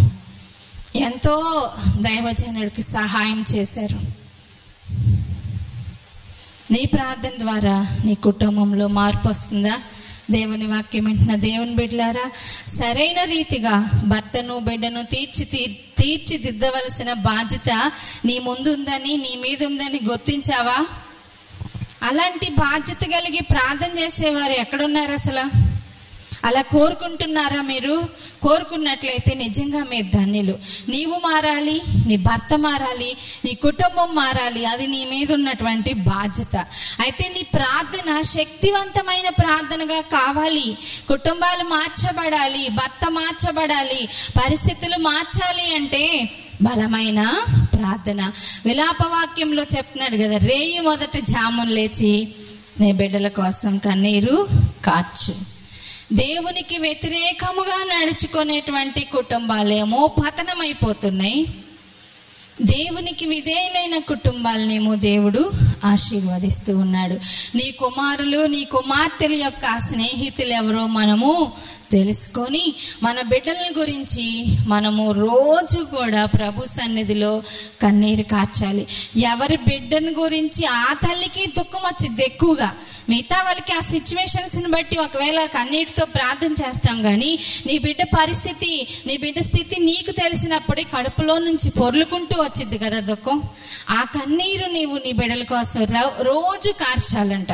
ఎంతో 0.96 1.70
దైవజనుడికి 2.00 2.82
సహాయం 2.82 3.44
చేశారు. 3.54 4.21
నీ 6.72 6.86
ప్రార్థన 6.86 7.30
ద్వారా 7.38 8.02
నీ 8.04 8.14
కుటుంబంలో 8.14 8.88
మార్పు 8.88 9.28
వస్తుందా? 9.28 9.74
దేవుని 10.30 10.66
వాక్యం 10.66 11.04
వింటున్న 11.04 11.34
దేవుని 11.34 11.74
బిడ్డలారా 11.74 12.30
సరైన 12.68 13.24
రీతిగా 13.24 13.74
భర్తను 14.04 14.58
బిడ్డను 14.58 15.02
తీర్చి 15.02 15.44
తీ- 15.44 15.98
తీర్చిదిద్దవలసిన 15.98 17.12
బాధ్యత 17.12 17.70
నీ 18.24 18.38
ముందు 18.38 18.68
ఉందని 18.70 19.16
నీ 19.16 19.36
మీద 19.36 19.64
ఉందని 19.66 20.00
గుర్తించావా? 20.04 20.78
అలాంటి 22.02 22.50
బాధ్యత 22.50 23.04
కలిగి 23.04 23.40
ప్రార్థన 23.40 23.98
చేసేవారు 23.98 24.52
ఎక్కడున్నారు 24.52 25.12
అసలు? 25.12 25.71
అలా 26.44 26.62
కోరుకుంటున్నారా 26.62 27.62
మీరు? 27.62 28.08
కోరుకున్నట్లయితే 28.42 29.34
నిజంగా 29.34 29.84
మీరు 29.90 30.16
ధన్యులు. 30.16 30.58
నీవు 30.88 31.20
మారాలి 31.28 31.82
నీ 32.06 32.16
భర్త 32.16 32.58
మారాలి 32.58 33.16
నీ 33.44 33.54
కుటుంబం 33.54 34.14
మారాలి 34.14 34.64
అది 34.64 34.86
నీ 34.86 35.04
మీద 35.10 35.32
ఉన్నటువంటి 35.32 35.92
బాధ్యత. 35.92 36.56
అయితే 37.00 37.28
నీ 37.28 37.42
ప్రార్థన 37.42 38.20
శక్తివంతమైన 38.20 39.28
ప్రార్థనగా 39.28 40.00
కావాలి. 40.00 40.78
కుటుంబాలు 41.08 41.64
మార్చబడాలి 41.68 42.68
భర్త 42.68 43.10
మార్చబడాలి 43.10 44.08
పరిస్థితులు 44.44 44.96
మార్చాలి 44.96 45.74
అంటే 45.74 46.30
బలమైన 46.62 47.44
ప్రార్థన. 47.74 48.32
విలాపవాక్యంలో 48.66 49.62
చెప్తున్నాడు 49.62 50.16
కదా 50.16 50.36
రేయి 50.36 50.80
మొదట 50.80 51.16
జామున్ 51.18 51.70
లేచి 51.70 52.28
నీ 52.80 52.92
బిడ్డల 52.92 53.28
కోసం 53.28 53.78
కన్నీరు 53.78 54.48
కార్చు. 54.84 55.51
దేవునికి 56.12 56.78
వ్యతిరేకముగా 56.78 57.76
నడుచుకునేటువంటి 57.92 59.04
కుటుంబాలేమో 59.04 60.00
పతనమైపోతున్నాయి. 60.06 61.46
దేవునికి 62.60 63.26
విధేయులైన 63.26 63.98
కుటుంబాలనేమో 63.98 64.94
దేవుడు 64.94 65.52
ఆశీర్వదిస్తూ 65.84 66.76
ఉన్నాడు. 66.78 67.18
నీ 67.56 67.70
కుమారులు 67.70 68.46
నీ 68.46 68.64
కుమార్తెల 68.64 69.32
యొక్క 69.32 69.78
స్నేహితులు 69.78 70.48
ఎవరో 70.48 70.86
మనము 70.86 71.52
తెలుసుకొని 71.90 72.74
మన 73.02 73.20
బిడ్డల 73.20 73.72
గురించి 73.78 74.44
మనము 74.66 75.12
రోజు 75.12 75.84
కూడా 75.84 76.26
ప్రభు 76.26 76.66
సన్నిధిలో 76.66 77.42
కన్నీరు 77.82 78.22
కార్చాలి. 78.22 78.86
ఎవరి 79.16 79.56
బిడ్డను 79.56 80.12
గురించి 80.12 80.66
ఆ 80.66 80.92
తల్లికి 80.92 81.46
దుఃఖం 81.46 81.80
వచ్చింది 81.80 82.22
ఎక్కువగా. 82.22 82.74
మిగతా 83.08 83.42
వాళ్ళకి 83.42 83.72
ఆ 83.72 83.80
సిచ్యువేషన్స్ని 83.80 84.68
బట్టి 84.68 84.98
ఒకవేళ 84.98 85.44
కన్నీటితో 85.44 86.04
ప్రార్థన 86.04 86.52
చేస్తాం 86.52 87.02
కానీ 87.02 87.38
నీ 87.66 87.78
బిడ్డ 87.78 88.02
పరిస్థితి 88.18 88.86
నీ 89.06 89.16
బిడ్డ 89.16 89.38
స్థితి 89.38 89.80
నీకు 89.80 90.10
తెలిసినప్పుడే 90.10 90.82
కడుపులో 90.82 91.38
నుంచి 91.38 91.70
పొర్లుకుంటూ 91.70 92.41
వచ్చింది 92.42 92.78
కదా 92.78 93.00
దుఃఖం? 93.00 93.42
ఆ 93.90 94.02
కన్నీరు 94.02 94.72
నీవు 94.72 94.96
నీ 94.96 95.12
బిడ్డల 95.12 95.42
కోసం 95.42 95.84
రో- 95.84 96.22
రోజు 96.22 96.70
కార్చాలంట. 96.70 97.52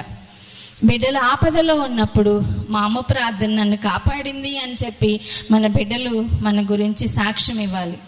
బిడ్డలు 0.85 1.19
ఆపదలో 1.19 1.75
ఉన్నప్పుడు 1.75 2.43
మా 2.69 2.81
అమ్మ 2.81 3.01
ప్రార్థన 3.01 3.51
నన్ను 3.55 3.77
కాపాడింది 3.77 4.59
అని 4.59 4.75
చెప్పి 4.75 5.21
మన 5.51 5.67
బిడ్డలు 5.67 6.29
మన 6.41 6.63
గురించి 6.63 7.09
సాక్ష్యం 7.09 7.61
ఇవ్వాలి. 7.61 7.99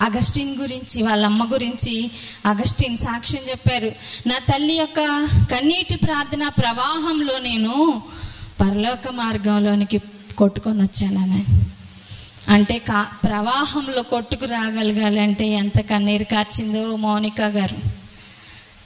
అగస్టిన్ 0.00 0.56
గురించి 0.56 1.02
వాళ్ళ 1.02 1.26
అమ్మ 1.26 1.52
గురించి 1.52 2.10
అగస్టిన్ 2.46 2.96
సాక్ష్యం 2.96 3.42
చెప్పారు. 3.50 3.92
నా 4.26 4.38
తల్లి 4.38 4.74
యొక్క 4.74 5.28
కన్నీటి 5.50 5.96
ప్రార్థన 5.96 6.48
ప్రవాహంలో 6.48 7.38
నేను 7.38 8.02
పరలోక 8.60 9.08
మార్గంలోనికి 9.08 10.00
కొట్టుకొని 10.38 10.82
వచ్చానని 10.82 11.44
అంటే 12.48 12.78
కా 12.78 13.06
ప్రవాహంలో 13.24 14.02
కొట్టుకు 14.02 14.44
రాగలగాలంటే 14.44 15.46
ఎంత 15.46 15.80
కన్నీరు 15.80 16.24
కార్చిందో 16.24 16.96
మౌనిక 16.96 17.40
గారు. 17.40 18.02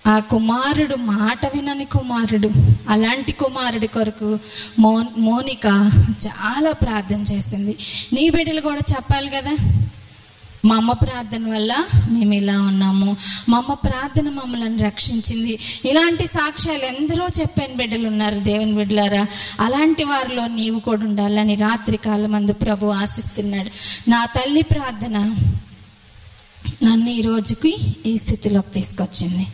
ఆ 0.08 0.18
కుమారుడు 0.18 0.96
మాట 0.96 1.46
వినని 1.46 1.84
కుమారుడు 1.84 2.50
అలాంటి 2.88 3.32
కుమారుడి 3.32 3.86
కొరకు 3.86 4.38
మో 4.78 5.04
మోనిక 5.18 5.66
చాలా 6.26 6.72
ప్రార్థన 6.72 7.20
చేసింది. 7.20 7.76
నీ 8.12 8.30
బిడ్డలు 8.30 8.60
కూడా 8.60 8.80
చెప్పాలి 8.90 9.30
కదా? 9.30 9.56
మా 10.64 10.76
అమ్మ 10.76 10.92
ప్రార్థన 10.92 11.50
వల్ల 11.50 11.84
మేము 12.10 12.34
ఇలా 12.34 12.62
ఉన్నాము. 12.62 13.16
మా 13.48 13.58
అమ్మ 13.58 13.74
ప్రార్థన 13.74 14.28
మమ్మల్ని 14.28 14.84
రక్షించింది. 14.84 15.58
ఇలాంటి 15.84 16.26
సాక్ష్యాలు 16.26 16.84
ఎందరో 16.84 17.26
చెప్పాను 17.40 17.76
బిడ్డలు 17.76 18.08
ఉన్నారు 18.08 18.38
దేవుని 18.38 18.72
బిడ్డలారా. 18.72 19.26
అలాంటి 19.60 20.04
వారిలో 20.04 20.46
నీవు 20.46 20.78
కూడా 20.78 21.04
ఉండాలని 21.04 21.54
రాత్రి 21.54 21.96
కాలం 21.96 22.34
అందు 22.34 22.52
ప్రభు 22.52 22.86
ఆశిస్తున్నాడు. 22.86 23.70
నా 24.10 24.24
తల్లి 24.24 24.62
ప్రార్థన 24.62 25.18
నన్ను 26.82 27.10
ఈ 27.10 27.20
రోజుకి 27.20 27.76
ఈ 28.06 28.16
స్థితిలోకి 28.16 28.70
తీసుకొచ్చింది. 28.70 29.46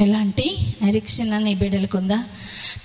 ఎలాంటి 0.00 0.58
నిరీక్షణ 0.82 1.38
నీ 1.38 1.54
బిడ్డలకు 1.54 1.98
ఉందా 1.98 2.24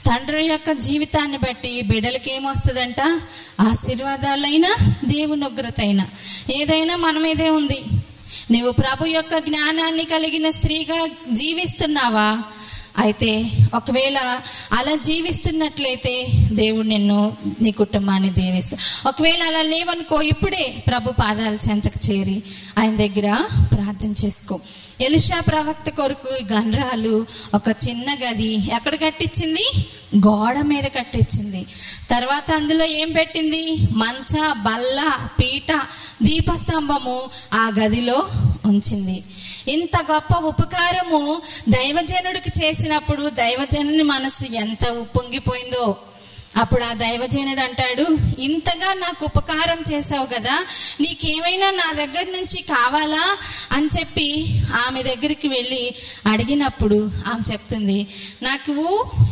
తండ్రి 0.07 0.45
యొక్క 0.45 0.71
జీవితాన్ని 0.71 1.37
బట్టి 1.37 1.81
బిడ్డలకి 1.81 2.31
ఏమొస్తుందంట 2.33 3.01
ఆశీర్వాదాలైనా 3.59 4.75
దేవుని 5.05 5.45
ఉగ్రతైనా 5.45 6.05
ఏదైనా 6.51 6.95
మన 6.95 7.17
మీదే 7.17 7.49
ఉంది. 7.49 7.81
నువ్వు 8.51 8.71
ప్రభు 8.71 9.05
యొక్క 9.05 9.37
జ్ఞానాన్ని 9.37 10.03
కలిగిన 10.03 10.49
స్త్రీగా 10.49 11.07
జీవిస్తున్నావా? 11.31 12.43
అయితే 12.97 13.51
ఒకవేళ 13.73 14.17
అలా 14.71 14.95
జీవిస్తున్నట్లయితే 14.95 16.27
దేవుడు 16.51 16.87
నిన్ను 16.87 17.37
నీ 17.61 17.71
కుటుంబాన్ని 17.71 18.29
దీవిస్తా. 18.29 18.77
ఒకవేళ 19.09 19.43
అలా 19.43 19.61
లేవనుకో 19.61 20.21
ఇప్పుడే 20.21 20.83
ప్రభు 20.87 21.11
పాదాల 21.11 21.57
చెంతకు 21.69 22.11
చేరి 22.11 22.43
ఆయన 22.79 22.95
దగ్గర 22.95 23.47
ప్రార్థన 23.75 24.13
చేసుకో. 24.25 24.59
ఎలిషా 25.01 25.39
ప్రవక్త 25.39 25.89
కొరకు 25.89 26.53
గండ్రాలు 26.53 27.25
ఒక 27.55 27.75
చిన్న 27.88 28.15
గది. 28.25 28.53
ఎక్కడ 28.75 28.95
కట్టించింది? 28.95 29.71
గోడ 30.15 30.60
మీద 30.62 30.83
కట్టించింది. 30.83 31.65
తర్వాత 32.10 32.51
అందులో 32.51 32.86
ఏం 32.86 33.12
పెట్టింది? 33.12 33.77
మంచ 33.95 34.53
బల్ల 34.63 35.27
పీట 35.39 35.81
దీపస్తంభము 36.24 37.29
ఆ 37.53 37.71
గదిలో 37.79 38.27
ఉంచింది. 38.65 39.24
ఇంత 39.67 40.12
గొప్ప 40.12 40.39
ఉపకారము 40.39 41.41
దైవజనుడికి 41.69 42.51
చేసినప్పుడు 42.63 43.29
దైవజనుని 43.29 44.03
మనసు 44.03 44.53
ఎంత 44.53 44.89
ఉప్పొంగిపోయిందో. 44.89 45.98
అప్పుడు 46.58 46.84
ఆ 46.84 46.93
దైవజనుడు 46.93 47.62
అంటాడు 47.62 48.05
ఇంతగా 48.39 48.93
నాకు 48.93 49.25
ఉపకారం 49.25 49.84
చేసావు 49.91 50.25
కదా 50.25 50.65
నీకేమైనా 51.01 51.72
నా 51.72 51.93
దగ్గర 51.93 52.24
నుంచి 52.24 52.62
కావాలా? 52.62 53.38
అని 53.72 53.89
చెప్పి 54.00 54.27
ఆమె 54.88 55.03
దగ్గరికి 55.03 55.48
వెళ్ళి 55.48 55.96
అడిగినప్పుడు 56.27 57.12
ఆమె 57.27 57.51
చెప్తుంది 57.51 58.08
నాకు 58.41 58.75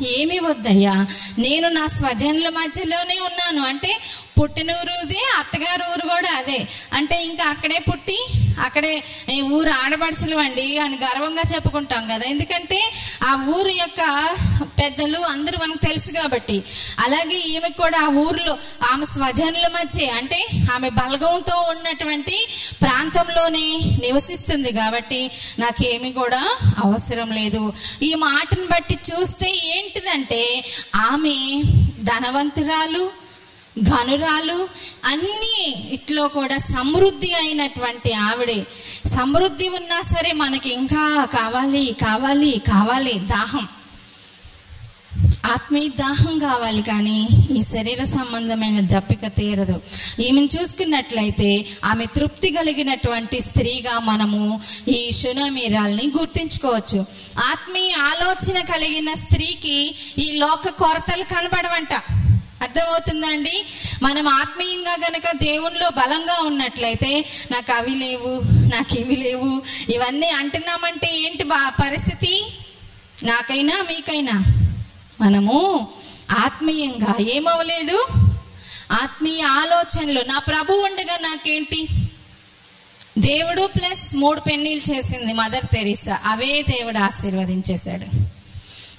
ఏమి 0.07 0.39
వద్దయ్యా 0.39 1.07
నేను 1.39 1.69
నా 1.69 1.87
స్వజనుల 1.87 2.49
మధ్యలోనే 2.49 3.19
ఉన్నాను. 3.19 3.67
అంటే 3.67 3.91
పుట్టిన 4.39 4.71
ఊరుది 4.71 5.19
అత్తగారు 5.39 5.83
ఊరు 5.93 6.05
కూడా 6.07 6.31
అదే. 6.37 6.67
అంటే 6.93 7.23
ఇంకా 7.23 7.43
అక్కడే 7.43 7.79
పుట్టి 7.91 8.17
అక్కడే 8.65 9.03
ఊరు 9.41 9.69
ఆడపడుచులు 9.69 10.35
అండి 10.35 10.77
అని 10.77 10.97
గర్వంగా 10.97 11.43
చెప్పుకుంటాం 11.55 12.07
కదా. 12.07 12.25
ఎందుకంటే 12.25 12.79
ఆ 13.23 13.45
ఊరు 13.47 13.69
యొక్క 13.69 14.01
పెద్దలు 14.79 15.19
అందరూ 15.19 15.57
మనకు 15.61 15.81
తెలుసు 15.87 16.11
కాబట్టి. 16.11 16.63
అలాగే 16.99 17.37
ఈమె 17.53 17.69
కూడా 17.69 17.99
ఆ 17.99 18.07
ఊరిలో 18.07 18.57
ఆమె 18.91 19.05
స్వజనుల 19.05 19.67
మధ్య 19.67 20.07
అంటే 20.07 20.39
ఆమె 20.73 20.89
బలగంతో 20.89 21.55
ఉన్నటువంటి 21.69 22.37
ప్రాంతంలోనే 22.81 23.67
నివసిస్తుంది 24.05 24.71
కాబట్టి 24.71 25.31
నాకేమి 25.59 26.11
కూడా 26.11 26.41
అవసరం 26.83 27.31
లేదు. 27.31 27.73
ఈ 28.01 28.13
మాటను 28.13 28.67
బట్టి 28.67 28.97
చూస్తే 29.09 29.49
ఏంటిదంటే 29.75 30.43
ఆమె 30.95 31.37
ధనవంతురాలు 32.03 33.28
ఘనురాలు 33.79 34.69
అన్నీ 35.05 35.89
ఇట్లో 35.91 36.27
కూడా 36.27 36.57
సమృద్ధి 36.57 37.33
అయినటువంటి 37.33 38.13
ఆవిడే. 38.13 38.65
సమృద్ధి 39.05 39.69
ఉన్నా 39.69 40.01
సరే 40.01 40.31
మనకి 40.31 40.69
ఇంకా 40.73 41.25
కావాలి 41.25 41.95
కావాలి 42.01 42.61
కావాలి 42.67 43.13
దాహం. 43.13 43.67
ఆత్మీయ 45.45 45.87
దాహం 45.87 46.39
కావాలి 46.39 46.81
కానీ 46.81 47.27
ఈ 47.57 47.61
శరీర 47.61 48.03
సంబంధమైన 48.03 48.79
దప్పిక 48.79 49.27
తీరదు. 49.27 49.81
ఈమెను 50.21 50.49
చూసుకున్నట్లయితే 50.61 51.65
ఆమె 51.85 52.05
తృప్తి 52.05 52.51
కలిగినటువంటి 52.51 53.41
స్త్రీగా 53.41 53.99
మనము 53.99 54.61
ఈ 54.87 55.11
శునమీరాల్ని 55.11 56.11
గుర్తించుకోవచ్చు. 56.19 57.05
ఆత్మీయ 57.39 57.93
ఆలోచన 57.93 58.59
కలిగిన 58.59 59.13
స్త్రీకి 59.13 59.95
ఈ 60.17 60.31
లోక 60.31 60.69
కొరతలు 60.69 61.23
కనబడవంట. 61.23 61.89
అర్థమవుతుందండి? 62.61 63.65
మనం 64.03 64.27
ఆత్మీయంగా 64.27 64.93
గనక 64.93 65.31
దేవునిలో 65.35 65.89
బలంగా 65.89 66.41
ఉన్నట్లయితే 66.41 67.25
నాకు 67.51 67.71
అవి 67.73 67.95
లేవు 67.95 68.41
నాకు 68.75 68.97
ఇవి 68.97 69.15
లేవు. 69.15 69.63
ఇవన్నీ 69.89 70.29
అంటున్నామంటే 70.29 71.17
ఏంటి 71.17 71.43
బా 71.43 71.69
పరిస్థితి? 71.69 72.53
నాకైనా 73.23 73.81
మీకైనా 73.81 74.43
మనము 75.21 75.87
ఆత్మీయంగా 76.31 77.15
ఏమవ్వలేదు? 77.29 78.07
ఆత్మీయ 78.91 79.41
ఆలోచనలు. 79.41 80.21
నా 80.27 80.39
ప్రభు 80.39 80.73
ఉండగా 80.73 81.17
నాకేంటి? 81.17 81.87
దేవుడు 83.17 83.69
ప్లస్ 83.77 84.15
మూడు 84.15 84.39
పెన్నీలు 84.39 84.91
చేసింది 84.91 85.33
మదర్ 85.33 85.65
తెరీసా. 85.65 86.19
అవే 86.25 86.65
దేవుడు 86.69 86.97
ఆశీర్వదించేశాడు. 86.97 88.38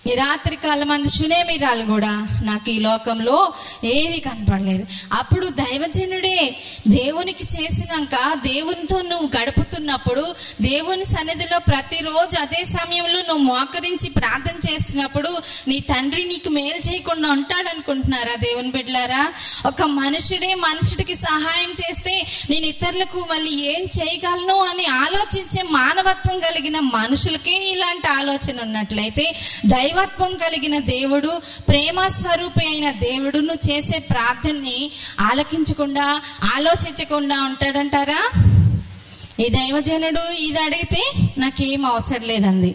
ఈ 0.06 0.14
రాత్రి 0.14 0.56
కాలం 0.56 0.88
మంది 0.88 1.10
శునేమిరాలు 1.10 1.84
కూడా 1.84 2.10
నాకు 2.42 2.70
ఈ 2.70 2.78
లోకంలో 2.78 3.34
ఏమి 3.84 4.18
కనపడలేదు. 4.20 4.84
అప్పుడు 5.12 5.46
దైవజనుడే 5.60 6.38
దేవునికి 6.88 7.44
చేసినాక 7.44 8.16
దేవునితో 8.44 9.00
నువ్వు 9.02 9.28
గడుపుతున్నప్పుడు 9.36 10.24
దేవుని 10.60 11.04
సన్నిధిలో 11.04 11.58
ప్రతిరోజు 11.58 12.36
అదే 12.38 12.64
సమయంలో 12.64 13.20
నువ్వు 13.22 13.44
మోకరించి 13.44 14.10
ప్రార్థన 14.10 14.56
చేస్తున్నప్పుడు 14.68 15.30
నీ 15.68 15.80
తండ్రి 15.80 16.24
నీకు 16.24 16.48
మేలు 16.48 16.80
చేయకుండా 16.88 17.30
ఉంటాడనుకుంటున్నారా 17.30 18.34
దేవుని 18.34 18.70
బిడ్డలారా? 18.70 19.22
ఒక 19.66 19.82
మనుషుడే 19.82 20.54
మనుషుడికి 20.64 21.14
సహాయం 21.24 21.70
చేస్తే 21.72 22.14
నేను 22.50 22.66
ఇతరులకు 22.66 23.26
మళ్ళీ 23.32 23.54
ఏం 23.74 23.84
చేయగలను 23.98 24.58
అని 24.70 24.86
ఆలోచించే 25.04 25.62
మానవత్వం 25.70 26.40
కలిగిన 26.40 26.78
మనుషులకే 26.96 27.56
ఇలాంటి 27.72 28.08
ఆలోచన 28.08 28.56
ఉన్నట్లయితే 28.62 29.26
దైవ 29.66 29.89
దైవత్వం 29.90 30.36
కలిగిన 30.36 30.78
దేవుడు 30.78 31.30
ప్రేమ 31.68 32.08
స్వరూపి 32.08 32.66
అయిన 32.66 32.90
దేవుడు 32.90 33.38
నువ్వు 33.38 33.62
చేసే 33.70 33.98
ప్రార్థనని 33.98 34.76
ఆలకించకుండా 35.20 36.04
ఆలోచించకుండా 36.56 37.36
ఉంటాడంటారా? 37.44 38.20
ఈ 39.40 39.48
దైవజనుడు 39.48 40.22
ఇది 40.38 40.60
అడిగితే 40.62 41.02
నాకేం 41.38 41.84
అవసరం 41.84 42.22
లేదండి 42.22 42.70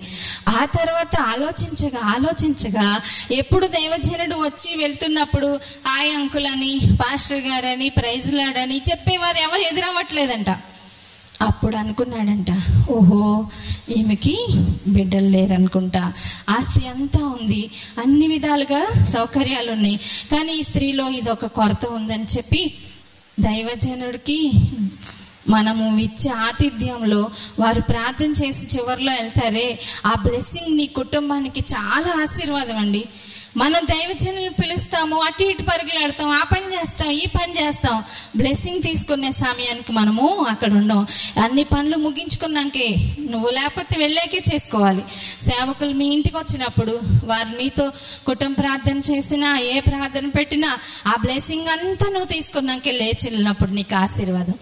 ఆ 0.47 0.65
తర్వాత 0.77 1.15
ఆలోచించగా 1.33 2.01
ఆలోచించగా 2.15 2.87
ఎప్పుడు 3.31 3.67
దైవజనుడు 3.67 4.35
వచ్చి 4.35 4.77
వెళ్తున్నప్పుడు 4.77 5.51
ఆయ్ 5.87 6.13
అంకులని 6.15 6.73
పాస్టర్ 7.01 7.43
గారని 7.49 7.89
ప్రైజ్లాడని 7.89 8.81
చెప్పేవారు 8.91 9.37
ఎవరు 9.37 9.61
ఎదురవ్వట్లేదంట. 9.71 10.49
అప్పుడు 11.45 11.75
అనుకున్నాడంట 11.75 12.51
ఓహో 12.89 13.47
ఈమెకి 13.89 14.35
బిడ్డలు 14.87 15.29
లేరనుకుంటా. 15.29 16.13
ఆస్తి 16.49 16.87
అంతా 16.87 17.21
ఉంది 17.25 17.69
అన్ని 17.99 18.27
విధాలుగా 18.27 19.03
సౌకర్యాలు 19.03 19.71
ఉన్నాయి 19.71 19.99
కానీ 20.31 20.53
ఈ 20.53 20.61
స్త్రీలో 20.61 21.09
ఇది 21.09 21.29
ఒక 21.29 21.45
కొరత 21.45 21.85
ఉందని 21.85 22.27
చెప్పి 22.37 22.73
దైవజనుడికి 23.39 24.51
మనము 25.49 25.97
ఇచ్చే 25.97 26.31
ఆతిథ్యంలో 26.31 27.29
వారు 27.59 27.81
ప్రార్థన 27.81 28.31
చేసి 28.31 28.77
చివరిలో 28.77 29.11
వెళ్తారే. 29.11 29.79
ఆ 30.05 30.13
బ్లెస్సింగ్ 30.23 30.77
నీ 30.77 30.85
కుటుంబానికి 30.87 31.63
చాలా 31.73 32.21
ఆశీర్వాదం 32.21 32.77
అండి. 32.77 33.05
మనం 33.57 33.81
దైవజనులు 33.85 34.49
పిలుస్తాము 34.49 35.17
అటు 35.21 35.43
ఇటు 35.43 35.63
పరుగులాడతాం 35.63 36.29
ఆ 36.29 36.43
పని 36.43 36.65
చేస్తాం 36.73 37.09
ఈ 37.11 37.25
పని 37.25 37.53
చేస్తాం. 37.53 38.03
బ్లెస్సింగ్ 38.35 38.81
తీసుకునే 38.81 39.31
సమయానికి 39.31 39.91
మనము 39.91 40.45
అక్కడ 40.49 40.73
ఉండం. 40.73 41.07
అన్ని 41.43 41.63
పనులు 41.63 41.97
ముగించుకున్నాకే 41.97 42.89
నువ్వు 43.19 43.49
లేకపోతే 43.49 43.95
వెళ్ళాకే 43.97 44.41
చేసుకోవాలి. 44.53 45.03
సేవకులు 45.41 45.93
మీ 45.93 46.07
ఇంటికి 46.07 46.37
వచ్చినప్పుడు 46.37 46.99
వారు 47.23 47.49
మీతో 47.57 47.91
కుటుంబ 48.27 48.57
ప్రార్థన 48.57 48.97
చేసినా 48.97 49.59
ఏ 49.59 49.79
ప్రార్థన 49.79 50.29
పెట్టినా 50.29 50.77
ఆ 51.07 51.15
బ్లెస్సింగ్ 51.21 51.67
అంతా 51.67 52.07
నువ్వు 52.09 52.25
తీసుకున్నాకే 52.25 52.91
లేచి 52.91 53.29
వెళ్ళినప్పుడు 53.29 53.71
నీకు 53.71 53.95
ఆశీర్వాదం. 53.95 54.53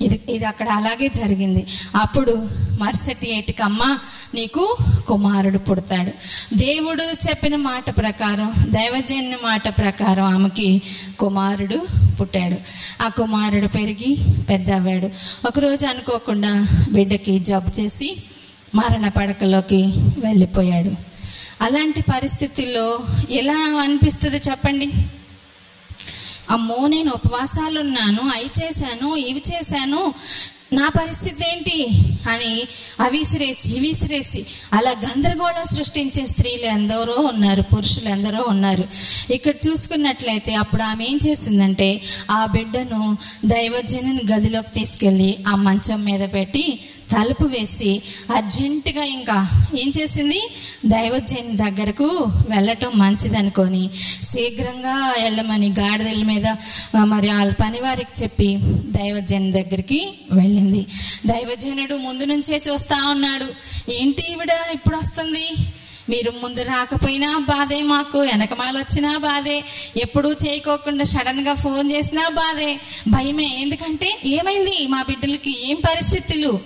ఇది 0.00 0.20
ఇది 0.28 0.44
అక్కడ 0.44 0.68
అలాగే 0.68 1.08
జరిగింది. 1.08 1.66
అప్పుడు 1.96 2.48
మరుసటి 2.80 3.36
ఏటికమ్మ 3.36 3.98
నీకు 4.34 4.76
కుమారుడు 5.08 5.58
పుడతాడు. 5.58 6.12
దేవుడు 6.54 7.02
చెప్పిన 7.02 7.56
మాట 7.56 7.98
ప్రకారం 7.98 8.52
దైవజన్య 8.68 9.36
మాట 9.42 9.78
ప్రకారం 9.78 10.24
ఆమెకి 10.24 10.82
కుమారుడు 11.18 11.86
పుట్టాడు. 12.20 12.56
ఆ 13.02 13.08
కుమారుడు 13.08 13.66
పెరిగి 13.66 14.16
పెద్ద 14.50 14.70
అవ్వాడు 14.70 15.10
ఒకరోజు 15.46 15.86
అనుకోకుండా 15.86 16.66
బిడ్డకి 16.90 17.38
జబ్బు 17.38 17.80
చేసి 17.80 18.22
మరణ 18.74 19.08
పడకలోకి 19.08 19.82
వెళ్ళిపోయాడు. 20.18 20.90
అలాంటి 21.60 22.02
పరిస్థితుల్లో 22.02 22.98
ఎలా 23.30 23.54
అనిపిస్తుంది 23.54 24.36
చెప్పండి? 24.36 24.92
అమ్మో 26.50 26.86
నేను 26.86 27.10
ఉపవాసాలు 27.14 27.80
ఉన్నాను 27.80 28.22
అవి 28.36 28.50
చేశాను 28.60 29.08
ఇవి 29.16 29.42
చేశాను. 29.50 30.02
నా 30.72 30.88
పరిస్థితి 30.88 31.44
ఏంటి? 31.48 31.78
అని 32.28 32.66
అవిసిరేసి 33.00 33.80
విసిరేసి 33.80 34.46
అలా 34.72 34.90
గందరగోళం 34.90 35.64
సృష్టించే 35.66 36.26
స్త్రీలు 36.26 36.66
ఎందరో 36.66 37.14
ఉన్నారు 37.22 37.62
పురుషులు 37.62 38.08
ఎందరో 38.08 38.44
ఉన్నారు. 38.48 38.84
ఇక్కడ 39.32 39.54
చూసుకున్నట్లయితే 39.66 40.54
అప్పుడు 40.54 40.82
ఆమె 40.82 41.04
ఏం 41.04 41.18
చేసిందంటే 41.26 42.00
ఆ 42.30 42.46
బిడ్డను 42.46 43.16
దైవజనుని 43.44 44.22
గదిలోకి 44.32 44.70
తీసుకెళ్ళి 44.70 45.38
ఆ 45.48 45.56
మంచం 45.56 46.04
మీద 46.04 46.32
పెట్టి 46.32 46.64
తలుపు 47.10 47.44
వేసి 47.44 47.92
అర్జెంటుగా 48.36 49.04
ఇంకా 49.04 49.36
ఏం 49.74 49.88
చేసింది? 49.88 50.40
దైవజన్ 50.86 51.56
దగ్గరకు 51.56 52.08
వెళ్ళటం 52.48 52.92
మంచిదనుకొని 52.94 53.90
శీఘ్రంగా 54.22 55.14
వెళ్ళమని 55.22 55.68
గాడిదల 55.70 56.22
మీద 56.22 56.46
మరి 57.04 57.28
వాళ్ళ 57.28 57.52
పని 57.52 57.80
వారికి 57.80 58.22
చెప్పి 58.22 58.50
దైవజన్ 58.98 59.52
దగ్గరికి 59.52 60.00
వెళ్ళింది. 60.32 60.59
దైవజనుడు 61.26 61.94
ముందు 61.94 62.24
నుంచే 62.24 62.62
చూస్తా 62.68 63.10
ఉన్నాడు. 63.10 63.46
ఏంటి 63.92 64.32
ఈవిడ 64.32 64.48
ఇప్పుడు 64.74 64.96
వస్తుంది? 64.96 65.52
మీరు 66.10 66.32
ముందు 66.42 66.60
రాకపోయినా 66.60 67.38
బాధే 67.38 67.82
మాకు 67.82 68.18
వెనకమాల 68.18 68.78
వచ్చినా 68.78 69.18
బాధే. 69.18 69.64
ఎప్పుడూ 69.96 70.32
చేయకోకుండా 70.32 71.04
సడన్గా 71.04 71.54
ఫోన్ 71.54 71.90
చేసినా 71.90 72.28
బాధే. 72.28 72.80
భయమే 73.08 73.58
ఎందుకంటే 73.58 74.20
ఏమైంది? 74.26 74.86
మా 74.86 75.02
బిడ్డలకి 75.02 75.70
ఏం 75.70 75.76
పరిస్థితులు? 75.76 76.60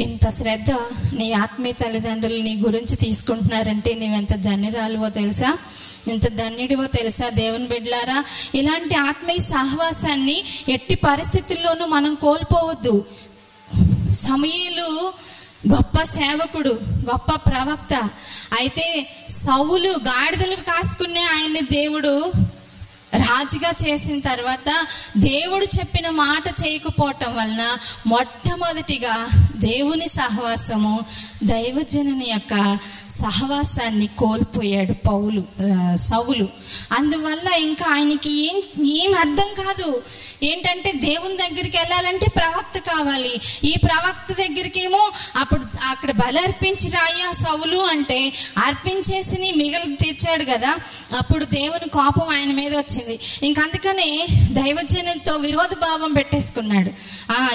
ఇంత 0.00 0.28
శ్రద్ధ 0.28 0.70
నీ 1.14 1.32
ఆత్మీయ 1.32 1.72
తల్లిదండ్రులు 1.72 2.42
నీ 2.42 2.56
గురించి 2.56 2.96
తీసుకుంటున్నారంటే 2.96 3.94
నీవెంత 3.94 4.34
ధన్యరాలువో 4.34 5.08
తెలుసా? 5.08 5.58
ఎంత 6.08 6.28
ధన్యుడివో 6.28 6.86
తెలుసా 6.86 7.28
దేవుని 7.28 7.66
బిడ్లారా? 7.66 8.24
ఇలాంటి 8.54 8.94
ఆత్మీయ 8.94 9.38
సహవాసాన్ని 9.38 10.44
ఎట్టి 10.68 10.94
పరిస్థితుల్లోనూ 10.94 11.86
మనం 11.86 12.14
కోల్పోవద్దు. 12.14 13.04
సమయలు 14.10 15.12
గొప్ప 15.74 16.02
సేవకుడు 16.02 16.80
గొప్ప 17.10 17.50
ప్రవక్త. 17.50 18.08
అయితే 18.58 19.06
సౌలు 19.30 19.90
గాడిదలు 19.90 20.56
కాసుకునే 20.56 21.22
ఆయన్ని 21.22 21.60
దేవుడు 21.60 22.32
రాజుగా 23.14 23.72
చేసిన 23.84 24.20
తర్వాత 24.20 24.86
దేవుడు 25.16 25.64
చెప్పిన 25.64 26.10
మాట 26.10 26.48
చేయకపోవటం 26.48 27.36
వలన 27.36 27.78
మొట్టమొదటిగా 28.06 29.28
దేవుని 29.56 30.08
సహవాసము 30.08 31.00
దైవజనుని 31.44 32.30
యొక్క 32.30 32.78
సహవాసాన్ని 33.10 34.06
కోల్పోయాడు 34.06 34.92
పౌలు 34.92 35.44
సవులు 35.96 36.48
అందువల్ల 36.92 37.48
ఇంకా 37.54 37.94
ఆయనకి 37.94 38.46
ఏం 38.46 38.86
ఏం 38.86 39.14
అర్థం 39.14 39.64
కాదు. 39.64 40.02
ఏంటంటే 40.42 40.92
దేవుని 40.92 41.36
దగ్గరికి 41.36 41.76
వెళ్ళాలంటే 41.76 42.26
ప్రవక్త 42.36 42.78
కావాలి. 42.78 43.40
ఈ 43.64 43.76
ప్రవక్త 43.84 44.32
దగ్గరికేమో 44.32 45.12
అప్పుడు 45.36 45.64
అక్కడ 45.86 46.10
బలి 46.10 46.38
అర్పించి 46.38 46.90
రాయ్యా 46.90 47.32
సవులు 47.32 47.76
అంటే 47.76 48.32
అర్పించేసి 48.66 49.52
మిగలు 49.56 49.96
తెచ్చాడు 49.96 50.44
కదా. 50.44 50.78
అప్పుడు 51.18 51.44
దేవుని 51.44 51.88
కోపం 51.88 52.28
ఆయన 52.28 52.52
మీద 52.52 52.74
వచ్చింది. 52.76 52.99
ఇంకా 53.42 53.62
అందుకనే 53.62 54.26
దైవజనంతో 54.50 55.36
విరోధ 55.36 55.72
భావం 55.74 56.12
పెట్టేసుకున్నాడు. 56.12 56.90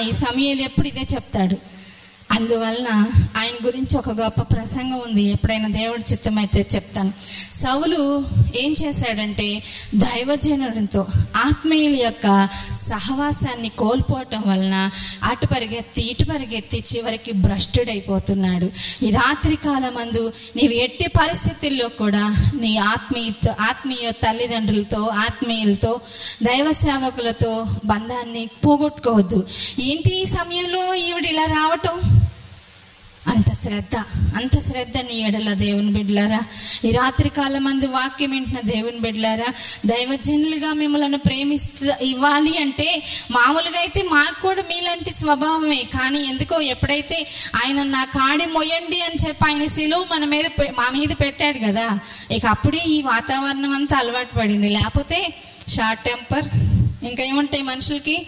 ఈ 0.08 0.10
సమయంలో 0.10 0.64
ఎప్పుడు 0.64 0.88
ఇదే 0.88 1.06
చెప్తాడు? 1.14 1.75
అందువలన 2.30 2.88
ఆయన 3.36 3.66
గురించి 3.66 3.98
ఒక 3.98 4.10
గొప్ప 4.10 4.42
ప్రసంగం 4.42 5.00
ఉంది. 5.06 5.22
ఎప్పుడైనా 5.22 5.68
దేవుడి 5.68 6.04
చిత్తమైతే 6.12 6.66
చెప్తాను. 6.74 7.12
సౌలు 7.52 8.26
ఏం 8.56 8.74
చేశాడంటే 8.84 9.62
దైవజనుడితో 9.94 11.06
ఆత్మీయుల 11.36 11.94
యొక్క 11.94 12.48
సహవాసాన్ని 12.76 13.68
కోల్పోవటం 13.68 14.42
వలన 14.46 14.90
అటు 15.22 15.46
పరిగెత్తి 15.46 16.10
ఇటు 16.10 16.24
పరిగెత్తి 16.24 16.84
చివరికి 16.96 17.32
భ్రష్టుడైపోతున్నాడు. 17.32 18.70
ఈ 19.04 19.10
రాత్రి 19.10 19.56
కాలమందు 19.56 20.32
నీవు 20.56 20.72
ఎట్టి 20.72 21.08
పరిస్థితుల్లో 21.08 21.88
కూడా 21.88 22.52
నీ 22.60 22.76
ఆత్మీయతో 22.76 23.54
ఆత్మీయ 23.60 24.10
తల్లిదండ్రులతో 24.10 25.02
ఆత్మీయులతో 25.02 26.00
దైవ 26.42 26.72
సేవకులతో 26.72 27.66
బంధాన్ని 27.84 28.46
పోగొట్టుకోవద్దు. 28.46 29.46
ఏంటి 29.80 30.22
ఈ 30.22 30.24
సమయంలో 30.24 30.94
ఈవిడ 30.94 31.26
ఇలా 31.26 31.44
రావటం? 31.44 32.25
అంత 33.26 33.52
శ్రద్ధ 33.52 33.96
అంత 34.36 34.60
శ్రద్ధ 34.60 34.98
నీ 34.98 35.14
ఎడల 35.20 35.52
దేవుని 35.54 35.90
బిడ్డలారా 35.90 36.40
ఈ 36.84 36.90
రాత్రి 36.90 37.28
కాలం 37.28 37.64
మంది 37.64 37.86
వాక్యం 37.86 38.30
వింటున్న 38.30 38.60
దేవుని 38.60 38.98
బిడ్డలారా 38.98 39.48
దైవజనులుగా 39.86 40.72
మిమ్మల్ని 40.72 41.18
ప్రేమిస్తూ 41.18 42.04
ఇవ్వాలి 42.04 42.58
అంటే 42.58 43.02
మామూలుగా 43.30 43.78
అయితే 43.78 44.02
మాకు 44.02 44.42
కూడా 44.42 44.62
మీలాంటి 44.62 45.10
స్వభావమే. 45.10 45.84
కానీ 45.94 46.24
ఎందుకో 46.24 46.60
ఎప్పుడైతే 46.60 47.26
ఆయన 47.64 47.82
నా 47.82 48.04
కాడి 48.04 48.46
మొయ్యండి 48.46 49.00
అని 49.00 49.28
చెప్పి 49.28 49.44
ఆయన 49.48 49.66
సిలువు 49.66 50.06
మన 50.12 50.24
మీద 50.24 50.44
పె- 50.58 50.72
మా 50.78 50.90
మీద 50.90 51.08
పెట్టాడు 51.20 51.58
కదా 51.58 51.86
ఇక 52.30 52.46
అప్పుడే 52.46 52.78
ఈ 52.86 53.02
వాతావరణం 53.02 53.72
అంతా 53.72 53.98
అలవాటు 53.98 54.34
పడింది. 54.34 54.68
లేకపోతే 54.68 55.20
షార్ట్ 55.68 56.04
టెంపర్ 56.04 56.46
ఇంకా 57.04 57.22
ఏముంటాయి 57.24 57.62
మనుషులకి? 57.62 58.26